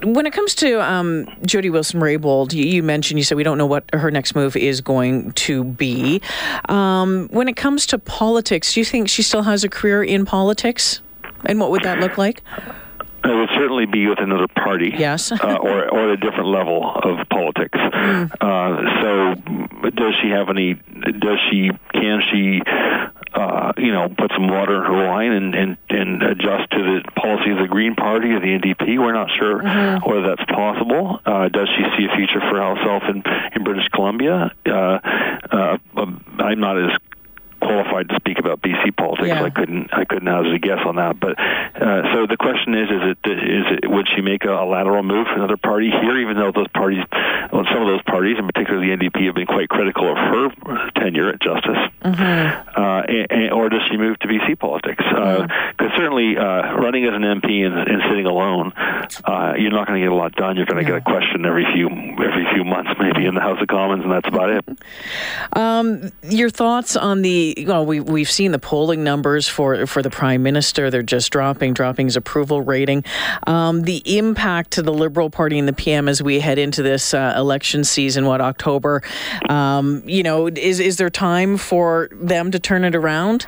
when 0.04 0.26
it 0.26 0.34
comes 0.34 0.56
to 0.56 0.82
um, 0.82 1.28
Jody 1.46 1.70
Wilson 1.70 2.02
Raybould, 2.02 2.54
you, 2.54 2.66
you, 2.66 2.82
mentioned 2.82 3.20
you 3.20 3.24
said 3.24 3.38
we 3.38 3.44
don't 3.44 3.60
know 3.60 3.68
what 3.68 3.84
her 3.94 4.10
next 4.10 4.34
move 4.34 4.56
is 4.56 4.82
going 4.82 5.32
to 5.34 5.64
be. 5.64 6.20
Um, 6.70 7.28
when 7.30 7.48
it 7.48 7.56
comes 7.56 7.86
to 7.88 8.00
politics, 8.00 8.74
do 8.74 8.80
you 8.80 8.86
think 8.86 9.10
she 9.10 9.22
still 9.22 9.44
has 9.44 9.64
a 9.64 9.70
career 9.70 10.04
in 10.04 10.26
politics? 10.26 11.02
And 11.46 11.60
what 11.60 11.70
would 11.70 11.84
that 11.84 12.00
look 12.00 12.18
like? 12.18 12.42
It 13.24 13.28
would 13.28 13.50
certainly 13.50 13.86
be 13.86 14.08
with 14.08 14.18
another 14.20 14.48
party, 14.48 14.92
yes, 14.98 15.32
uh, 15.32 15.58
or 15.62 15.88
or 15.88 16.10
a 16.10 16.18
different 16.18 16.48
level 16.48 16.92
of 16.96 17.30
politics. 17.30 17.78
Mm. 17.78 18.32
Uh, 18.42 19.02
so, 19.02 19.90
does 19.92 20.16
she 20.20 20.30
have 20.30 20.50
any? 20.50 20.74
Does 20.74 21.38
she? 21.52 21.70
Can 21.94 22.22
she? 22.32 22.62
Uh, 23.34 23.72
you 23.78 23.92
know, 23.92 24.10
put 24.10 24.30
some 24.36 24.48
water 24.48 24.76
in 24.76 24.84
her 24.84 25.08
wine 25.08 25.32
and, 25.32 25.56
and, 25.56 25.78
and 25.90 26.22
adjust 26.22 26.70
to 26.72 26.78
the 26.78 27.12
policy 27.16 27.52
of 27.52 27.60
the 27.60 27.68
Green 27.68 27.96
Party 27.96 28.30
or 28.32 28.40
the 28.42 28.48
NDP. 28.48 29.00
We're 29.00 29.14
not 29.14 29.30
sure 29.32 29.60
mm-hmm. 29.64 30.10
whether 30.10 30.36
that's 30.36 30.44
possible. 30.52 31.20
Uh, 31.26 31.48
does 31.48 31.70
she 31.70 31.84
see 31.98 32.08
a 32.12 32.16
future 32.16 32.42
for 32.42 32.60
herself 32.60 33.04
in, 33.08 33.24
in 33.56 33.64
British 33.64 33.88
Columbia? 33.94 34.52
Uh, 34.66 34.72
uh, 34.72 35.78
I'm 35.96 36.60
not 36.60 36.78
as 36.78 36.98
qualified 37.62 38.10
to 38.10 38.16
speak 38.16 38.40
about 38.40 38.62
BC 38.62 38.96
politics. 38.96 39.28
Yeah. 39.28 39.44
I 39.44 39.50
couldn't 39.50 39.94
I 39.94 40.06
couldn't 40.06 40.28
hazard 40.28 40.54
a 40.54 40.60
guess 40.60 40.80
on 40.86 40.96
that. 40.98 41.20
But 41.20 41.40
uh, 41.40 42.14
so 42.14 42.28
the 42.28 42.38
question 42.38 42.76
is: 42.76 42.90
Is 42.90 43.16
it 43.16 43.20
is 43.30 43.66
it 43.78 43.90
would 43.90 44.08
she 44.14 44.22
make 44.22 44.44
a, 44.46 44.54
a 44.54 44.66
lateral 44.66 45.04
move 45.04 45.28
for 45.28 45.36
another 45.36 45.58
party 45.58 45.90
here? 45.90 46.18
Even 46.20 46.38
though 46.38 46.52
those 46.52 46.68
parties, 46.70 47.04
well, 47.52 47.66
some 47.72 47.82
of 47.82 47.88
those 47.88 48.04
parties, 48.04 48.38
in 48.38 48.46
particular 48.48 48.80
the 48.80 48.92
NDP, 48.92 49.26
have 49.28 49.36
been 49.36 49.48
quite 49.48 49.70
critical 49.70 50.12
of 50.12 50.18
her 50.18 50.92
tenure 50.96 51.30
at 51.30 51.42
Justice. 51.42 51.80
Mm-hmm. 52.02 52.82
Uh, 52.82 53.02
and, 53.02 53.28
and, 53.32 53.54
or 53.54 53.70
does 53.70 53.82
she 53.90 53.98
move 53.98 54.18
to 54.20 54.28
BC 54.28 54.58
politics? 54.60 54.98
Because 54.98 55.16
uh, 55.16 55.48
mm-hmm. 55.48 55.86
uh, 55.86 55.98
certainly 55.98 56.38
uh, 56.38 56.78
running 56.78 57.06
as 57.06 57.14
an 57.14 57.22
MP 57.22 57.66
and, 57.66 57.78
and 57.78 58.02
sitting 58.10 58.26
alone 58.26 58.74
uh, 59.26 59.54
you're 59.58 59.72
not 59.72 59.88
going 59.88 60.00
to 60.00 60.06
get 60.06 60.12
a 60.12 60.16
lot 60.16 60.34
done. 60.34 60.56
You're 60.56 60.66
going 60.66 60.84
to 60.84 60.90
get 60.90 60.98
a 60.98 61.02
question 61.02 61.46
every 61.46 61.66
few 61.74 61.88
every 61.88 62.48
few 62.54 62.64
months, 62.64 62.92
maybe 63.00 63.26
in 63.26 63.36
the 63.36 63.42
House 63.42 63.62
of 63.62 63.68
Commons, 63.68 64.04
and 64.04 64.12
that's 64.12 64.28
about 64.28 64.50
it. 64.50 64.66
Um, 65.54 66.12
your 66.24 66.50
thoughts 66.50 66.96
on 66.96 67.22
the? 67.22 67.51
Well, 67.66 67.86
we 67.86 68.00
we've 68.00 68.30
seen 68.30 68.52
the 68.52 68.60
polling 68.60 69.04
numbers 69.04 69.48
for 69.48 69.86
for 69.86 70.02
the 70.02 70.10
prime 70.10 70.44
minister. 70.44 70.90
They're 70.90 71.02
just 71.02 71.32
dropping, 71.32 71.74
dropping 71.74 72.08
his 72.08 72.16
approval 72.16 72.62
rating. 72.62 73.04
Um, 73.48 73.84
the 73.84 74.02
impact 74.18 74.72
to 74.72 74.82
the 74.82 74.94
Liberal 74.94 75.30
Party 75.30 75.58
and 75.60 75.68
the 75.68 75.74
PM 75.74 76.08
as 76.08 76.22
we 76.22 76.40
head 76.40 76.58
into 76.58 76.84
this 76.84 77.14
uh, 77.14 77.34
election 77.38 77.84
season, 77.84 78.26
what 78.26 78.42
October? 78.42 79.02
Um, 79.50 80.04
you 80.06 80.24
know, 80.24 80.48
is 80.48 80.80
is 80.80 80.98
there 80.98 81.10
time 81.10 81.58
for 81.58 82.10
them 82.12 82.52
to 82.52 82.60
turn 82.60 82.84
it 82.84 82.96
around? 82.96 83.46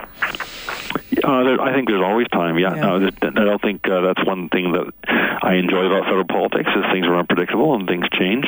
Uh, 1.23 1.43
there, 1.43 1.61
I 1.61 1.73
think 1.73 1.87
there's 1.87 2.03
always 2.03 2.27
time. 2.29 2.57
Yeah, 2.57 2.75
yeah. 2.75 2.93
Uh, 2.93 3.11
I 3.21 3.29
don't 3.29 3.61
think 3.61 3.87
uh, 3.87 4.01
that's 4.01 4.25
one 4.25 4.49
thing 4.49 4.73
that 4.73 4.91
I 5.07 5.55
enjoy 5.55 5.85
about 5.85 6.03
federal 6.03 6.25
politics 6.25 6.69
is 6.75 6.83
things 6.91 7.05
are 7.07 7.15
unpredictable 7.15 7.75
and 7.75 7.87
things 7.87 8.05
change. 8.13 8.45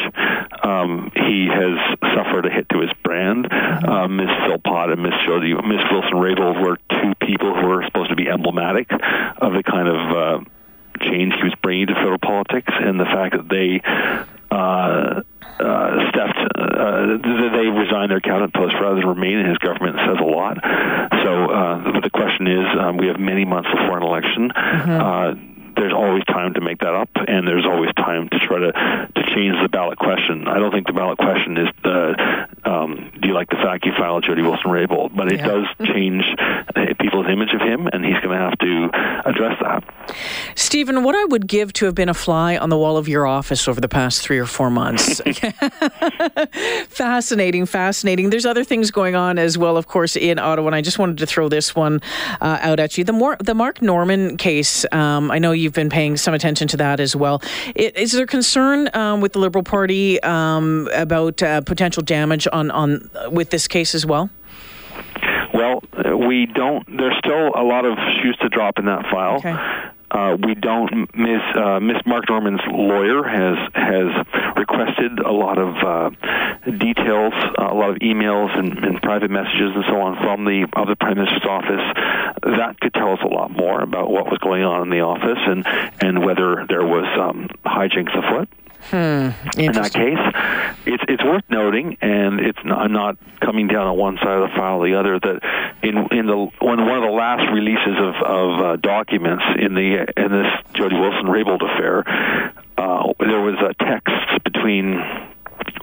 Um, 0.61 1.11
he 1.15 1.47
has 1.47 1.77
suffered 2.15 2.45
a 2.45 2.49
hit 2.49 2.67
to 2.69 2.81
his 2.81 2.91
brand. 3.03 3.45
Mm-hmm. 3.45 3.83
Uh, 3.95 4.07
Miss 4.07 4.29
Philpott 4.45 4.91
and 4.91 5.01
Miss 5.01 5.13
Jody, 5.25 5.53
Miss 5.53 5.83
Wilson-Raybould 5.89 6.61
were 6.61 6.77
two 6.89 7.13
people 7.25 7.53
who 7.55 7.67
were 7.67 7.83
supposed 7.85 8.09
to 8.09 8.15
be 8.15 8.27
emblematic 8.27 8.91
of 8.91 9.53
the 9.53 9.63
kind 9.63 9.87
of 9.87 9.95
uh, 9.95 10.39
change 11.01 11.33
he 11.35 11.43
was 11.43 11.55
bringing 11.61 11.87
to 11.87 11.93
federal 11.93 12.19
politics, 12.19 12.71
and 12.75 12.99
the 12.99 13.05
fact 13.05 13.35
that 13.37 13.47
they. 13.49 13.81
Uh, 14.51 15.21
uh, 15.57 16.09
stepped, 16.09 16.37
uh, 16.55 17.17
they 17.55 17.67
resigned 17.67 18.11
their 18.11 18.19
cabinet 18.19 18.53
post 18.53 18.75
rather 18.75 18.95
than 18.95 19.07
remain 19.07 19.37
in 19.37 19.45
his 19.45 19.57
government 19.59 19.95
says 20.05 20.17
a 20.19 20.23
lot. 20.23 20.57
So, 21.23 21.49
uh, 21.49 21.91
but 21.93 22.03
the 22.03 22.09
question 22.09 22.47
is, 22.47 22.65
um, 22.77 22.97
we 22.97 23.07
have 23.07 23.19
many 23.19 23.45
months 23.45 23.69
before 23.71 23.97
an 23.97 24.03
election. 24.03 24.51
Mm-hmm. 24.51 24.91
Uh, 24.91 25.54
there's 25.75 25.93
always 25.93 26.23
time 26.25 26.53
to 26.53 26.61
make 26.61 26.79
that 26.79 26.93
up, 26.93 27.09
and 27.27 27.47
there's 27.47 27.65
always 27.65 27.93
time 27.95 28.29
to 28.29 28.39
try 28.39 28.59
to 28.59 28.71
to 28.71 29.23
change 29.35 29.55
the 29.61 29.69
ballot 29.69 29.97
question. 29.97 30.47
I 30.47 30.59
don't 30.59 30.71
think 30.71 30.87
the 30.87 30.93
ballot 30.93 31.17
question 31.17 31.57
is 31.57 31.69
the 31.83 32.47
um, 32.63 33.11
do 33.21 33.27
you 33.27 33.33
like 33.33 33.49
the 33.49 33.57
fact 33.57 33.85
you 33.85 33.91
filed 33.97 34.23
Jody 34.23 34.41
Wilson-Raybould, 34.41 35.15
but 35.15 35.31
it 35.31 35.39
yeah. 35.39 35.47
does 35.47 35.65
change 35.87 36.23
uh, 36.75 36.81
people's 37.25 37.33
image 37.33 37.53
of 37.53 37.61
him, 37.61 37.87
and 37.91 38.05
he's 38.05 38.19
going 38.21 38.29
to 38.29 38.43
have 38.43 38.57
to 38.59 38.89
address 39.29 39.57
that. 39.61 39.83
Steven, 40.55 41.03
what 41.03 41.15
I 41.15 41.25
would 41.25 41.47
give 41.47 41.73
to 41.73 41.85
have 41.85 41.95
been 41.95 42.09
a 42.09 42.13
fly 42.13 42.57
on 42.57 42.69
the 42.69 42.77
wall 42.77 42.97
of 42.97 43.07
your 43.07 43.25
office 43.27 43.67
over 43.67 43.81
the 43.81 43.89
past 43.89 44.21
three 44.21 44.39
or 44.39 44.45
four 44.45 44.69
months. 44.69 45.21
fascinating, 46.89 47.65
fascinating. 47.65 48.29
There's 48.29 48.45
other 48.45 48.63
things 48.63 48.91
going 48.91 49.15
on 49.15 49.37
as 49.37 49.57
well, 49.57 49.77
of 49.77 49.87
course, 49.87 50.15
in 50.15 50.39
Ottawa, 50.39 50.67
and 50.67 50.75
I 50.75 50.81
just 50.81 50.99
wanted 50.99 51.17
to 51.17 51.25
throw 51.25 51.49
this 51.49 51.75
one 51.75 52.01
uh, 52.41 52.59
out 52.61 52.79
at 52.79 52.97
you. 52.97 53.03
The 53.03 53.13
more 53.13 53.37
the 53.39 53.53
Mark 53.53 53.81
Norman 53.81 54.37
case. 54.37 54.85
Um, 54.91 55.31
I 55.31 55.39
know 55.39 55.51
you 55.51 55.65
you've 55.65 55.73
been 55.73 55.89
paying 55.89 56.15
some 56.15 56.33
attention 56.33 56.67
to 56.69 56.77
that 56.77 56.99
as 56.99 57.15
well. 57.15 57.41
Is 57.75 58.11
there 58.11 58.27
concern 58.27 58.89
um, 58.93 59.19
with 59.19 59.33
the 59.33 59.39
Liberal 59.39 59.63
Party 59.63 60.21
um, 60.21 60.87
about 60.93 61.41
uh, 61.41 61.61
potential 61.61 62.03
damage 62.03 62.47
on, 62.53 62.69
on 62.71 63.09
with 63.31 63.49
this 63.49 63.67
case 63.67 63.95
as 63.95 64.05
well? 64.05 64.29
Well, 65.55 65.81
we 66.27 66.47
don't. 66.47 66.85
There's 66.85 67.17
still 67.19 67.51
a 67.55 67.63
lot 67.63 67.85
of 67.85 67.97
shoes 68.21 68.37
to 68.41 68.49
drop 68.49 68.77
in 68.77 68.85
that 68.85 69.03
file. 69.09 69.37
Okay. 69.37 69.55
Uh, 70.11 70.37
we 70.45 70.53
don't. 70.53 70.91
Miss 71.15 71.41
uh, 71.55 71.79
Miss 71.79 71.97
Mark 72.05 72.29
Norman's 72.29 72.61
lawyer 72.67 73.23
has 73.23 73.57
has 73.73 74.25
requested 74.55 75.19
a 75.19 75.31
lot 75.31 75.57
of 75.57 75.75
uh, 75.75 76.09
details, 76.71 77.33
a 77.57 77.73
lot 77.73 77.89
of 77.89 77.97
emails 77.97 78.57
and, 78.57 78.77
and, 78.85 79.01
private 79.01 79.31
messages 79.31 79.71
and 79.75 79.83
so 79.87 79.99
on 79.99 80.15
from 80.17 80.45
the 80.45 80.67
of 80.73 80.87
the 80.87 80.95
prime 80.95 81.17
minister's 81.17 81.43
office. 81.43 81.81
That 82.43 82.79
could 82.79 82.93
tell 82.93 83.13
us 83.13 83.19
a 83.23 83.27
lot 83.27 83.51
more 83.51 83.81
about 83.81 84.11
what 84.11 84.25
was 84.25 84.37
going 84.39 84.63
on 84.63 84.83
in 84.83 84.89
the 84.89 85.01
office 85.01 85.39
and 85.47 85.65
and 86.01 86.23
whether 86.23 86.65
there 86.67 86.85
was 86.85 87.05
um, 87.19 87.49
hijinks 87.65 88.13
afoot. 88.15 88.49
Hmm, 88.91 89.29
in 89.57 89.71
that 89.73 89.93
case, 89.93 90.19
it's 90.85 91.03
it's 91.07 91.23
worth 91.23 91.43
noting, 91.49 91.97
and 92.01 92.39
it's 92.39 92.59
not, 92.63 92.79
I'm 92.79 92.91
not 92.91 93.17
coming 93.39 93.67
down 93.67 93.87
on 93.87 93.97
one 93.97 94.17
side 94.17 94.41
of 94.41 94.49
the 94.49 94.55
file 94.55 94.77
or 94.77 94.87
the 94.87 94.99
other. 94.99 95.19
That 95.19 95.41
in 95.81 95.97
in 96.11 96.27
the 96.27 96.37
one 96.59 96.85
one 96.85 96.97
of 96.97 97.03
the 97.03 97.15
last 97.15 97.51
releases 97.51 97.97
of 97.97 98.15
of 98.23 98.61
uh, 98.61 98.75
documents 98.77 99.43
in 99.57 99.73
the 99.73 100.05
in 100.17 100.31
this 100.31 100.51
Jody 100.73 100.95
Wilson 100.95 101.25
Raybould 101.25 101.63
affair, 101.63 102.03
uh, 102.77 103.13
there 103.19 103.41
was 103.41 103.55
a 103.59 103.73
text 103.83 104.43
between. 104.43 105.01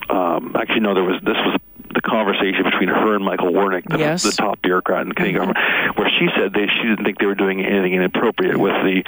Um, 0.09 0.55
actually, 0.57 0.81
no, 0.81 0.95
there 0.95 1.05
was 1.05 1.21
this 1.23 1.37
was 1.37 1.59
the 1.95 2.01
conversation 2.03 2.65
between 2.65 2.89
her 2.89 3.15
and 3.15 3.25
Michael 3.25 3.51
Wernick, 3.53 3.89
the, 3.89 3.99
yes. 3.99 4.23
the 4.23 4.33
top 4.33 4.61
bureaucrat 4.63 5.03
in 5.03 5.09
the 5.09 5.15
Canadian 5.15 5.43
mm-hmm. 5.43 5.53
government, 5.53 5.99
where 5.99 6.09
she 6.09 6.29
said 6.37 6.53
that 6.53 6.69
she 6.71 6.89
didn't 6.89 7.05
think 7.05 7.19
they 7.19 7.27
were 7.27 7.35
doing 7.35 7.65
anything 7.65 7.95
inappropriate 7.95 8.57
with 8.57 8.75
the 8.85 9.03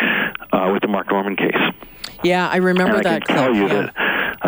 uh, 0.53 0.73
with 0.73 0.83
the 0.83 0.89
Mark 0.89 1.11
Norman 1.11 1.37
case. 1.37 1.55
Yeah, 2.25 2.49
I 2.49 2.57
remember 2.57 3.03
that. 3.03 3.25
Can 3.27 3.37
tell 3.37 3.55
you 3.55 3.67
yeah. 3.67 3.91
that 3.95 4.04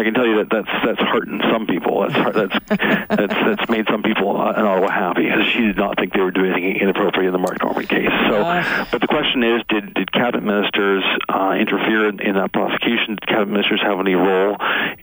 can 0.06 0.14
tell 0.14 0.26
you 0.26 0.36
that 0.38 0.50
that's 0.50 0.70
that's 0.84 1.00
hurting 1.00 1.40
some 1.52 1.66
people. 1.66 2.06
That's 2.08 2.36
that's 2.36 2.56
that's, 3.10 3.34
that's 3.34 3.68
made 3.68 3.86
some 3.90 4.02
people 4.02 4.30
in 4.34 4.64
Ottawa 4.64 4.90
happy 4.90 5.24
because 5.24 5.46
she 5.52 5.60
did 5.60 5.76
not 5.76 5.98
think 5.98 6.12
they 6.12 6.20
were 6.20 6.30
doing 6.30 6.52
anything 6.52 6.76
inappropriate 6.80 7.26
in 7.26 7.32
the 7.32 7.38
Mark 7.38 7.62
Norman 7.62 7.86
case. 7.86 8.10
So, 8.28 8.40
uh, 8.40 8.86
but 8.90 9.00
the 9.00 9.06
question 9.08 9.42
is, 9.42 9.62
did 9.68 9.94
did 9.94 10.12
cabinet 10.12 10.44
ministers 10.44 11.04
uh, 11.28 11.56
interfere 11.58 12.08
in, 12.08 12.20
in, 12.20 12.34
that 12.36 12.52
prosecution? 12.52 13.16
Did 13.20 13.26
cabinet 13.26 13.50
ministers 13.50 13.82
have 13.82 13.98
any 14.00 14.14
role 14.14 14.56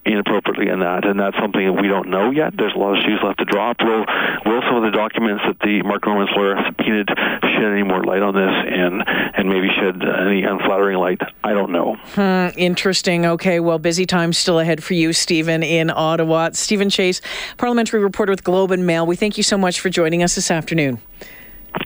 inappropriately 0.05 0.69
in 0.69 0.79
that? 0.79 1.05
And 1.05 1.19
that's 1.19 1.37
something 1.37 1.65
that 1.65 1.81
we 1.81 1.87
don't 1.87 2.09
know 2.09 2.31
yet. 2.31 2.55
There's 2.57 2.73
a 2.73 2.79
lot 2.79 2.97
of 2.97 3.03
shoes 3.03 3.19
left 3.23 3.39
to 3.39 3.45
drop. 3.45 3.81
Will 3.81 4.05
will 4.45 4.61
some 4.63 4.77
of 4.77 4.83
the 4.83 4.95
documents 4.95 5.43
that 5.45 5.59
the 5.59 5.83
Mark 5.83 6.05
Norman's 6.05 6.31
lawyer 6.35 6.57
subpoenaed 6.65 7.09
shed 7.09 7.69
any 7.69 7.83
more 7.83 8.03
light 8.03 8.21
on 8.21 8.33
this 8.33 8.53
and 8.71 9.03
and 9.05 9.49
maybe 9.49 9.69
shed 9.69 10.01
any 10.01 10.43
unflattering 10.43 10.97
light? 10.97 11.21
I 11.43 11.53
don't 11.53 11.71
know. 11.71 11.95
Hmm 12.15 12.53
Interesting. 12.57 13.25
Okay, 13.25 13.59
well, 13.59 13.79
busy 13.79 14.05
time 14.05 14.33
still 14.33 14.59
ahead 14.59 14.83
for 14.83 14.92
you, 14.93 15.13
Steven, 15.13 15.63
in 15.63 15.89
Ottawa. 15.89 16.51
Steven 16.53 16.89
Chase, 16.89 17.21
parliamentary 17.57 18.01
reporter 18.01 18.31
with 18.31 18.43
Globe 18.43 18.71
and 18.71 18.85
Mail. 18.85 19.05
We 19.05 19.15
thank 19.15 19.37
you 19.37 19.43
so 19.43 19.57
much 19.57 19.79
for 19.79 19.89
joining 19.89 20.23
us 20.23 20.35
this 20.35 20.51
afternoon. 20.51 20.99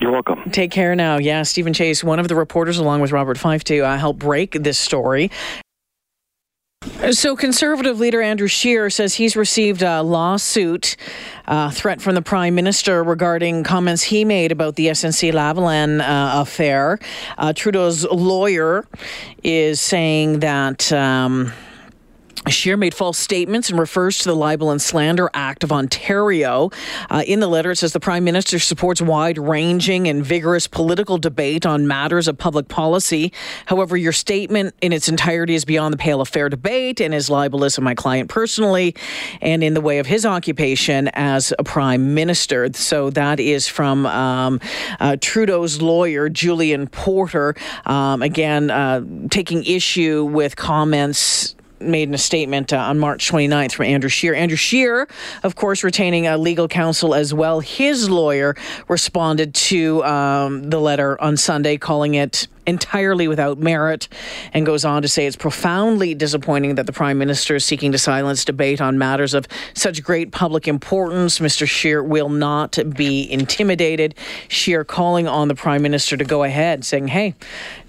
You're 0.01 0.11
welcome. 0.11 0.51
Take 0.51 0.71
care 0.71 0.95
now. 0.95 1.17
Yeah, 1.17 1.43
Steven 1.43 1.73
Chase, 1.73 2.03
one 2.03 2.19
of 2.19 2.27
the 2.27 2.35
reporters, 2.35 2.77
along 2.77 3.01
with 3.01 3.11
Robert 3.11 3.37
Fife, 3.37 3.63
to 3.65 3.79
uh, 3.79 3.97
help 3.97 4.17
break 4.17 4.51
this 4.51 4.77
story. 4.77 5.31
So, 7.11 7.35
Conservative 7.35 7.99
leader 7.99 8.21
Andrew 8.21 8.47
Scheer 8.47 8.89
says 8.89 9.13
he's 9.13 9.35
received 9.35 9.81
a 9.81 10.01
lawsuit 10.01 10.95
uh, 11.45 11.69
threat 11.69 12.01
from 12.01 12.15
the 12.15 12.21
Prime 12.21 12.55
Minister 12.55 13.03
regarding 13.03 13.63
comments 13.63 14.03
he 14.03 14.25
made 14.25 14.51
about 14.51 14.75
the 14.75 14.87
SNC 14.87 15.31
Lavalin 15.31 16.01
uh, 16.01 16.41
affair. 16.41 16.99
Uh, 17.37 17.53
Trudeau's 17.53 18.03
lawyer 18.05 18.85
is 19.43 19.79
saying 19.79 20.39
that. 20.39 20.91
Um, 20.91 21.51
Scheer 22.49 22.77
made 22.77 22.93
false 22.93 23.17
statements 23.17 23.69
and 23.69 23.79
refers 23.79 24.19
to 24.19 24.25
the 24.25 24.35
Libel 24.35 24.71
and 24.71 24.81
Slander 24.81 25.29
Act 25.33 25.63
of 25.63 25.71
Ontario. 25.71 26.69
Uh, 27.09 27.23
in 27.27 27.39
the 27.39 27.47
letter, 27.47 27.71
it 27.71 27.77
says 27.77 27.93
the 27.93 27.99
Prime 27.99 28.23
Minister 28.23 28.59
supports 28.59 29.01
wide 29.01 29.37
ranging 29.37 30.07
and 30.07 30.25
vigorous 30.25 30.67
political 30.67 31.17
debate 31.17 31.65
on 31.65 31.87
matters 31.87 32.27
of 32.27 32.37
public 32.37 32.67
policy. 32.67 33.33
However, 33.65 33.97
your 33.97 34.11
statement 34.11 34.75
in 34.81 34.93
its 34.93 35.09
entirety 35.09 35.55
is 35.55 35.65
beyond 35.65 35.93
the 35.93 35.97
pale 35.97 36.21
of 36.21 36.29
fair 36.29 36.49
debate 36.49 37.01
and 37.01 37.13
is 37.13 37.29
libelous 37.29 37.77
of 37.77 37.83
my 37.83 37.95
client 37.95 38.29
personally 38.29 38.95
and 39.41 39.63
in 39.63 39.73
the 39.73 39.81
way 39.81 39.99
of 39.99 40.07
his 40.07 40.25
occupation 40.25 41.09
as 41.09 41.53
a 41.59 41.63
Prime 41.63 42.13
Minister. 42.13 42.71
So 42.73 43.09
that 43.11 43.39
is 43.39 43.67
from 43.67 44.05
um, 44.05 44.59
uh, 44.99 45.17
Trudeau's 45.19 45.81
lawyer, 45.81 46.29
Julian 46.29 46.87
Porter, 46.87 47.55
um, 47.85 48.21
again, 48.21 48.71
uh, 48.71 49.01
taking 49.29 49.65
issue 49.65 50.23
with 50.25 50.55
comments 50.55 51.56
made 51.79 52.07
in 52.07 52.13
a 52.13 52.19
statement 52.19 52.73
uh, 52.73 52.77
on 52.77 52.99
March 52.99 53.29
29th 53.31 53.73
from 53.73 53.85
Andrew 53.85 54.09
Scheer. 54.09 54.33
Andrew 54.33 54.57
Scheer, 54.57 55.07
of 55.43 55.55
course, 55.55 55.83
retaining 55.83 56.27
a 56.27 56.37
legal 56.37 56.67
counsel 56.67 57.13
as 57.13 57.33
well. 57.33 57.59
His 57.59 58.09
lawyer 58.09 58.55
responded 58.87 59.53
to 59.55 60.03
um, 60.03 60.69
the 60.69 60.79
letter 60.79 61.19
on 61.21 61.37
Sunday, 61.37 61.77
calling 61.77 62.15
it 62.15 62.47
entirely 62.67 63.27
without 63.27 63.57
merit, 63.57 64.07
and 64.53 64.65
goes 64.65 64.85
on 64.85 65.01
to 65.01 65.07
say 65.07 65.25
it's 65.25 65.35
profoundly 65.35 66.13
disappointing 66.13 66.75
that 66.75 66.85
the 66.85 66.93
Prime 66.93 67.17
Minister 67.17 67.55
is 67.55 67.65
seeking 67.65 67.91
to 67.93 67.97
silence 67.97 68.45
debate 68.45 68.81
on 68.81 68.97
matters 68.97 69.33
of 69.33 69.47
such 69.73 70.03
great 70.03 70.31
public 70.31 70.67
importance. 70.67 71.39
Mr. 71.39 71.67
Scheer 71.67 72.03
will 72.03 72.29
not 72.29 72.77
be 72.95 73.29
intimidated. 73.31 74.13
Scheer 74.49 74.83
calling 74.83 75.27
on 75.27 75.47
the 75.47 75.55
Prime 75.55 75.81
Minister 75.81 76.17
to 76.17 76.25
go 76.25 76.43
ahead, 76.43 76.83
saying, 76.85 77.07
hey, 77.07 77.33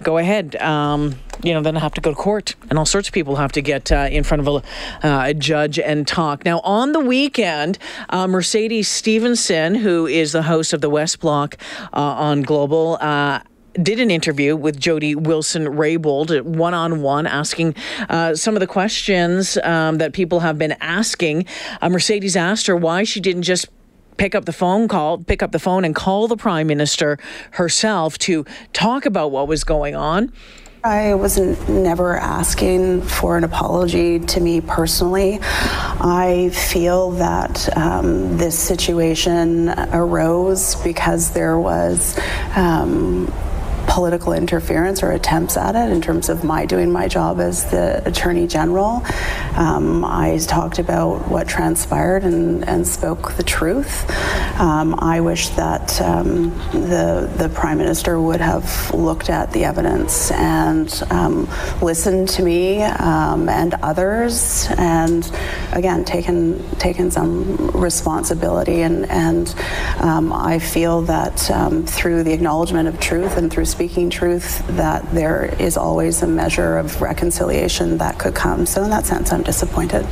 go 0.03 0.19
ahead. 0.19 0.57
Um, 0.57 1.17
you 1.43 1.55
know, 1.55 1.61
then 1.61 1.77
I 1.77 1.81
have 1.81 1.95
to 1.95 2.01
go 2.01 2.11
to 2.11 2.17
court, 2.17 2.55
and 2.71 2.79
all 2.79 2.87
sorts 2.87 3.09
of 3.09 3.15
people 3.15 3.37
have 3.37 3.53
to 3.53 3.63
get 3.63 3.93
uh, 3.93 4.09
in 4.11 4.25
front 4.25 4.47
of 4.47 4.49
a, 4.49 5.07
uh, 5.07 5.25
a, 5.27 5.35
judge 5.35 5.79
and 5.79 6.07
talk. 6.07 6.45
Now, 6.45 6.61
on 6.61 6.93
the 6.93 7.01
weekend, 7.01 7.79
uh, 8.09 8.27
Mercedes 8.27 8.89
Stephenson, 8.89 9.77
who 9.77 10.07
is 10.07 10.33
the 10.33 10.43
host 10.43 10.73
of 10.73 10.81
the 10.81 10.91
West 10.91 11.21
Block 11.21 11.57
uh, 11.93 11.97
on 11.97 12.43
Global, 12.43 12.99
uh, 13.01 13.41
did 13.83 14.01
an 14.01 14.11
interview 14.11 14.57
with 14.57 14.79
Jody 14.79 15.15
Wilson 15.15 15.67
Raybould 15.67 16.43
one 16.43 16.75
on 16.75 17.03
one, 17.03 17.27
asking 17.27 17.75
uh, 18.09 18.35
some 18.35 18.57
of 18.57 18.61
the 18.61 18.67
questions 18.67 19.57
um, 19.59 19.99
that 19.99 20.13
people 20.13 20.41
have 20.41 20.59
been 20.59 20.77
asking. 20.81 21.47
Uh, 21.81 21.89
Mercedes 21.89 22.37
asked 22.37 22.67
her 22.67 22.77
why 22.77 23.05
she 23.05 23.21
didn't 23.21 23.43
just 23.43 23.69
pick 24.17 24.35
up 24.35 24.45
the 24.45 24.53
phone 24.53 24.89
call, 24.89 25.19
pick 25.19 25.43
up 25.43 25.53
the 25.53 25.59
phone 25.59 25.85
and 25.85 25.95
call 25.95 26.29
the 26.29 26.37
prime 26.37 26.67
minister 26.67 27.19
herself 27.53 28.19
to 28.19 28.45
talk 28.73 29.07
about 29.07 29.31
what 29.31 29.49
was 29.49 29.65
going 29.65 29.95
on. 29.95 30.33
I 30.85 31.15
was 31.15 31.39
never 31.69 32.17
asking 32.17 33.03
for 33.03 33.37
an 33.37 33.43
apology 33.43 34.21
to 34.21 34.41
me 34.41 34.61
personally. 34.61 35.39
I 35.43 36.51
feel 36.53 37.11
that 37.13 37.77
um, 37.77 38.39
this 38.39 38.57
situation 38.57 39.71
arose 39.93 40.77
because 40.83 41.33
there 41.33 41.59
was 41.59 42.19
um, 42.55 43.27
political 43.89 44.35
interference 44.35 45.03
or 45.03 45.13
attempts 45.13 45.57
at 45.57 45.75
it 45.75 45.91
in 45.91 46.01
terms 46.01 46.29
of 46.29 46.45
my 46.45 46.67
doing 46.67 46.93
my 46.93 47.09
job 47.09 47.41
as 47.41 47.71
the 47.71 48.07
Attorney 48.07 48.47
General. 48.47 49.03
Um, 49.57 50.05
I 50.05 50.39
talked 50.47 50.79
about 50.79 51.27
what 51.29 51.49
transpired 51.49 52.23
and, 52.23 52.69
and 52.69 52.87
spoke 52.87 53.33
the 53.33 53.43
truth. 53.43 54.09
Um, 54.61 54.95
I 54.99 55.21
wish 55.21 55.49
that 55.51 56.01
um, 56.03 56.51
the, 56.73 57.33
the 57.39 57.49
Prime 57.49 57.79
Minister 57.79 58.21
would 58.21 58.41
have 58.41 58.93
looked 58.93 59.31
at 59.31 59.53
the 59.53 59.65
evidence 59.65 60.31
and 60.33 61.03
um, 61.11 61.49
listened 61.81 62.29
to 62.31 62.43
me 62.43 62.83
um, 62.83 63.49
and 63.49 63.75
others 63.83 64.69
and 64.77 65.31
again 65.73 66.05
taken, 66.05 66.63
taken 66.77 67.11
some 67.11 67.71
responsibility 67.71 68.83
and, 68.83 69.09
and 69.11 69.55
um, 70.01 70.33
I 70.33 70.59
feel 70.59 71.03
that 71.03 71.39
through 71.87 72.23
the 72.23 72.33
acknowledgement 72.33 72.89
of 72.89 73.01
truth 73.01 73.37
and 73.37 73.51
through 73.51 73.65
speaking 73.79 74.11
truth 74.11 74.67
that 74.77 75.09
there 75.13 75.55
is 75.61 75.77
always 75.77 76.21
a 76.21 76.27
measure 76.27 76.79
of 76.79 77.01
reconciliation 77.01 77.97
that 77.99 78.19
could 78.19 78.35
come. 78.35 78.67
So, 78.67 78.83
in 78.83 78.91
that 78.91 79.07
sense, 79.07 79.33
I'm 79.33 79.45
disappointed. 79.45 80.05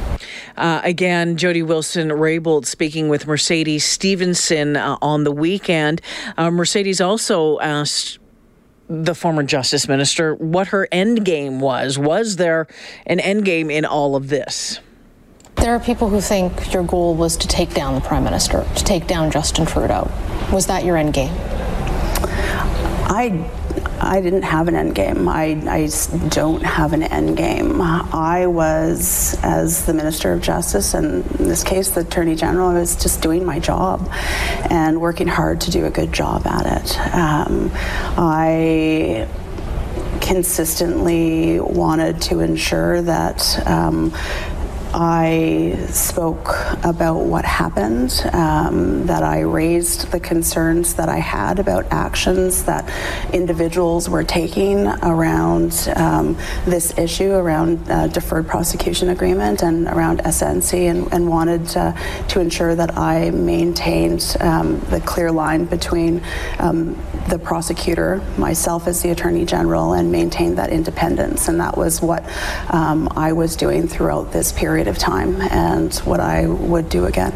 Uh, 0.56 0.80
again, 0.84 1.36
Jody 1.36 1.64
Wilson 1.64 2.10
Raybould 2.10 2.64
speaking 2.64 3.08
with 3.08 3.26
Mercedes 3.26 3.84
Stephenson 3.84 4.76
uh, 4.76 4.98
on 5.02 5.24
the 5.24 5.32
weekend. 5.32 6.00
Uh, 6.36 6.48
Mercedes 6.52 7.00
also 7.00 7.58
asked 7.58 8.20
the 8.88 9.16
former 9.16 9.42
justice 9.42 9.88
minister 9.88 10.36
what 10.36 10.68
her 10.68 10.86
end 10.92 11.24
game 11.24 11.58
was. 11.58 11.98
Was 11.98 12.36
there 12.36 12.68
an 13.04 13.18
end 13.18 13.44
game 13.44 13.68
in 13.68 13.84
all 13.84 14.14
of 14.14 14.28
this? 14.28 14.78
There 15.56 15.74
are 15.74 15.80
people 15.80 16.08
who 16.08 16.20
think 16.20 16.72
your 16.72 16.84
goal 16.84 17.16
was 17.16 17.36
to 17.38 17.48
take 17.48 17.74
down 17.74 17.96
the 17.96 18.00
prime 18.00 18.22
minister, 18.22 18.64
to 18.76 18.84
take 18.84 19.08
down 19.08 19.32
Justin 19.32 19.66
Trudeau. 19.66 20.08
Was 20.52 20.68
that 20.68 20.84
your 20.84 20.96
end 20.96 21.14
game? 21.14 21.34
I 23.08 23.48
I 24.00 24.20
didn't 24.20 24.42
have 24.42 24.68
an 24.68 24.74
end 24.74 24.94
game. 24.94 25.28
I, 25.28 25.60
I 25.68 25.88
don't 26.28 26.62
have 26.62 26.92
an 26.92 27.02
end 27.02 27.36
game. 27.36 27.80
I 27.80 28.46
was, 28.46 29.36
as 29.42 29.86
the 29.86 29.94
Minister 29.94 30.32
of 30.32 30.42
Justice, 30.42 30.94
and 30.94 31.24
in 31.40 31.48
this 31.48 31.64
case, 31.64 31.90
the 31.90 32.00
Attorney 32.00 32.36
General, 32.36 32.68
I 32.68 32.80
was 32.80 32.94
just 32.96 33.22
doing 33.22 33.44
my 33.44 33.58
job 33.58 34.08
and 34.70 35.00
working 35.00 35.26
hard 35.26 35.62
to 35.62 35.70
do 35.70 35.86
a 35.86 35.90
good 35.90 36.12
job 36.12 36.46
at 36.46 36.66
it. 36.66 36.98
Um, 37.14 37.70
I 38.18 39.28
consistently 40.20 41.60
wanted 41.60 42.20
to 42.20 42.40
ensure 42.40 43.00
that 43.02 43.66
um, 43.66 44.12
I 44.98 45.76
spoke 45.90 46.56
about 46.82 47.26
what 47.26 47.44
happened, 47.44 48.18
um, 48.32 49.06
that 49.06 49.22
I 49.22 49.40
raised 49.40 50.10
the 50.10 50.18
concerns 50.18 50.94
that 50.94 51.10
I 51.10 51.18
had 51.18 51.58
about 51.58 51.84
actions 51.90 52.64
that 52.64 52.90
individuals 53.34 54.08
were 54.08 54.24
taking 54.24 54.86
around 54.86 55.92
um, 55.96 56.38
this 56.64 56.96
issue, 56.96 57.32
around 57.32 57.90
uh, 57.90 58.06
deferred 58.06 58.48
prosecution 58.48 59.10
agreement 59.10 59.62
and 59.62 59.86
around 59.86 60.20
SNC, 60.20 60.90
and, 60.90 61.12
and 61.12 61.28
wanted 61.28 61.66
to, 61.68 61.94
to, 62.28 62.40
ensure 62.40 62.74
that 62.74 62.96
I 62.96 63.30
maintained 63.32 64.36
um, 64.40 64.80
the 64.88 65.00
clear 65.00 65.30
line 65.30 65.66
between 65.66 66.22
um, 66.58 66.94
the 67.28 67.38
prosecutor, 67.38 68.22
myself 68.38 68.86
as 68.86 69.02
the 69.02 69.10
Attorney 69.10 69.44
General, 69.44 69.92
and 69.92 70.10
maintained 70.10 70.56
that 70.56 70.70
independence. 70.70 71.48
And 71.48 71.60
that 71.60 71.76
was 71.76 72.00
what 72.00 72.24
um, 72.72 73.08
I 73.14 73.32
was 73.32 73.56
doing 73.56 73.88
throughout 73.88 74.32
this 74.32 74.52
period 74.52 74.85
period 74.86 74.96
of 74.96 75.02
time 75.02 75.40
and 75.50 75.94
what 76.06 76.20
I 76.20 76.46
would 76.46 76.88
do 76.88 77.06
again. 77.06 77.32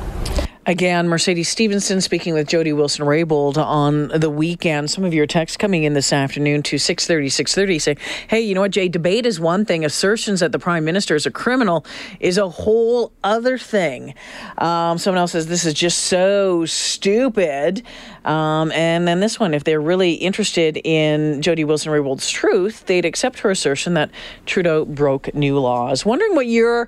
Again, 0.66 1.08
Mercedes 1.08 1.48
Stephenson 1.48 2.02
speaking 2.02 2.34
with 2.34 2.46
Jody 2.46 2.74
Wilson 2.74 3.06
Raybould 3.06 3.56
on 3.56 4.08
the 4.08 4.28
weekend. 4.28 4.90
Some 4.90 5.04
of 5.04 5.14
your 5.14 5.26
texts 5.26 5.56
coming 5.56 5.84
in 5.84 5.94
this 5.94 6.12
afternoon 6.12 6.62
to 6.64 6.76
630, 6.76 7.30
630 7.30 7.78
say, 7.78 7.96
hey, 8.28 8.42
you 8.42 8.54
know 8.54 8.60
what, 8.60 8.70
Jay, 8.70 8.86
debate 8.86 9.24
is 9.24 9.40
one 9.40 9.64
thing. 9.64 9.86
Assertions 9.86 10.40
that 10.40 10.52
the 10.52 10.58
prime 10.58 10.84
minister 10.84 11.14
is 11.14 11.24
a 11.24 11.30
criminal 11.30 11.86
is 12.20 12.36
a 12.36 12.46
whole 12.46 13.10
other 13.24 13.56
thing. 13.56 14.14
Um, 14.58 14.98
someone 14.98 15.18
else 15.18 15.32
says, 15.32 15.46
this 15.46 15.64
is 15.64 15.72
just 15.72 16.00
so 16.00 16.66
stupid. 16.66 17.82
Um, 18.26 18.70
and 18.72 19.08
then 19.08 19.20
this 19.20 19.40
one, 19.40 19.54
if 19.54 19.64
they're 19.64 19.80
really 19.80 20.12
interested 20.12 20.76
in 20.84 21.40
Jody 21.40 21.64
Wilson 21.64 21.90
Raybould's 21.90 22.28
truth, 22.28 22.84
they'd 22.84 23.06
accept 23.06 23.38
her 23.40 23.50
assertion 23.50 23.94
that 23.94 24.10
Trudeau 24.44 24.84
broke 24.84 25.34
new 25.34 25.58
laws. 25.58 26.04
Wondering 26.04 26.34
what 26.34 26.46
you're 26.46 26.86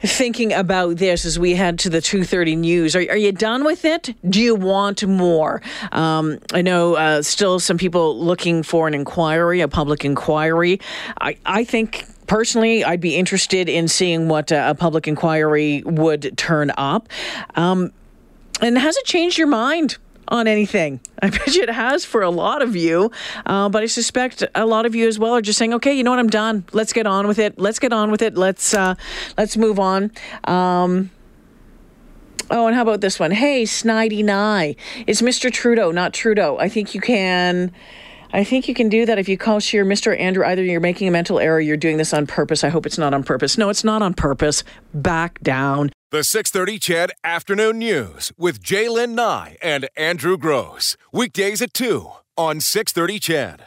thinking 0.00 0.52
about 0.52 0.98
this 0.98 1.24
as 1.24 1.40
we 1.40 1.56
head 1.56 1.80
to 1.80 1.90
the 1.90 2.00
230 2.00 2.54
news. 2.54 2.94
Are, 3.08 3.12
are 3.12 3.16
you 3.16 3.32
done 3.32 3.64
with 3.64 3.84
it? 3.84 4.14
Do 4.28 4.40
you 4.40 4.54
want 4.54 5.06
more? 5.06 5.62
Um, 5.92 6.38
I 6.52 6.62
know 6.62 6.94
uh, 6.94 7.22
still 7.22 7.58
some 7.58 7.78
people 7.78 8.18
looking 8.18 8.62
for 8.62 8.88
an 8.88 8.94
inquiry, 8.94 9.60
a 9.60 9.68
public 9.68 10.04
inquiry. 10.04 10.80
I, 11.20 11.36
I 11.46 11.64
think 11.64 12.04
personally, 12.26 12.84
I'd 12.84 13.00
be 13.00 13.16
interested 13.16 13.68
in 13.68 13.88
seeing 13.88 14.28
what 14.28 14.52
uh, 14.52 14.66
a 14.68 14.74
public 14.74 15.08
inquiry 15.08 15.82
would 15.84 16.36
turn 16.36 16.72
up. 16.76 17.08
Um, 17.56 17.92
and 18.60 18.76
has 18.78 18.96
it 18.96 19.04
changed 19.04 19.38
your 19.38 19.48
mind? 19.48 19.98
on 20.30 20.46
anything. 20.46 21.00
I 21.22 21.30
bet 21.30 21.56
it 21.56 21.68
has 21.68 22.04
for 22.04 22.22
a 22.22 22.30
lot 22.30 22.62
of 22.62 22.76
you, 22.76 23.10
uh, 23.46 23.68
but 23.68 23.82
I 23.82 23.86
suspect 23.86 24.44
a 24.54 24.64
lot 24.64 24.86
of 24.86 24.94
you 24.94 25.08
as 25.08 25.18
well 25.18 25.32
are 25.32 25.42
just 25.42 25.58
saying, 25.58 25.74
"Okay, 25.74 25.92
you 25.92 26.04
know 26.04 26.10
what? 26.10 26.20
I'm 26.20 26.30
done. 26.30 26.64
Let's 26.72 26.92
get 26.92 27.04
on 27.06 27.26
with 27.26 27.40
it. 27.40 27.58
Let's 27.58 27.80
get 27.80 27.92
on 27.92 28.12
with 28.12 28.22
it. 28.22 28.36
Let's 28.36 28.72
uh, 28.72 28.94
let's 29.36 29.56
move 29.56 29.78
on." 29.78 30.12
Um, 30.44 31.10
oh, 32.50 32.66
and 32.66 32.76
how 32.76 32.82
about 32.82 33.00
this 33.00 33.18
one? 33.18 33.30
Hey, 33.30 33.64
Snidey 33.64 34.24
Nye, 34.24 34.76
it's 35.06 35.22
Mr. 35.22 35.52
Trudeau, 35.52 35.90
not 35.90 36.12
Trudeau. 36.12 36.58
I 36.58 36.68
think 36.68 36.94
you 36.94 37.00
can. 37.00 37.72
I 38.32 38.44
think 38.44 38.68
you 38.68 38.74
can 38.74 38.88
do 38.88 39.06
that 39.06 39.18
if 39.18 39.28
you 39.28 39.36
call 39.36 39.58
Scheer 39.58 39.84
Mr. 39.84 40.18
Andrew. 40.18 40.44
Either 40.44 40.62
you're 40.62 40.78
making 40.78 41.08
a 41.08 41.10
mental 41.10 41.40
error, 41.40 41.60
you're 41.60 41.76
doing 41.76 41.96
this 41.96 42.14
on 42.14 42.28
purpose. 42.28 42.62
I 42.62 42.68
hope 42.68 42.86
it's 42.86 42.98
not 42.98 43.12
on 43.12 43.24
purpose. 43.24 43.58
No, 43.58 43.70
it's 43.70 43.82
not 43.82 44.02
on 44.02 44.14
purpose. 44.14 44.62
Back 44.94 45.40
down. 45.40 45.90
The 46.12 46.22
630 46.22 46.78
CHED 46.78 47.10
Afternoon 47.24 47.78
News 47.78 48.32
with 48.38 48.62
J'lyn 48.62 49.14
Nye 49.14 49.56
and 49.60 49.88
Andrew 49.96 50.36
Gross. 50.38 50.96
Weekdays 51.12 51.60
at 51.60 51.74
2 51.74 52.08
on 52.36 52.60
630 52.60 53.18
CHED. 53.18 53.58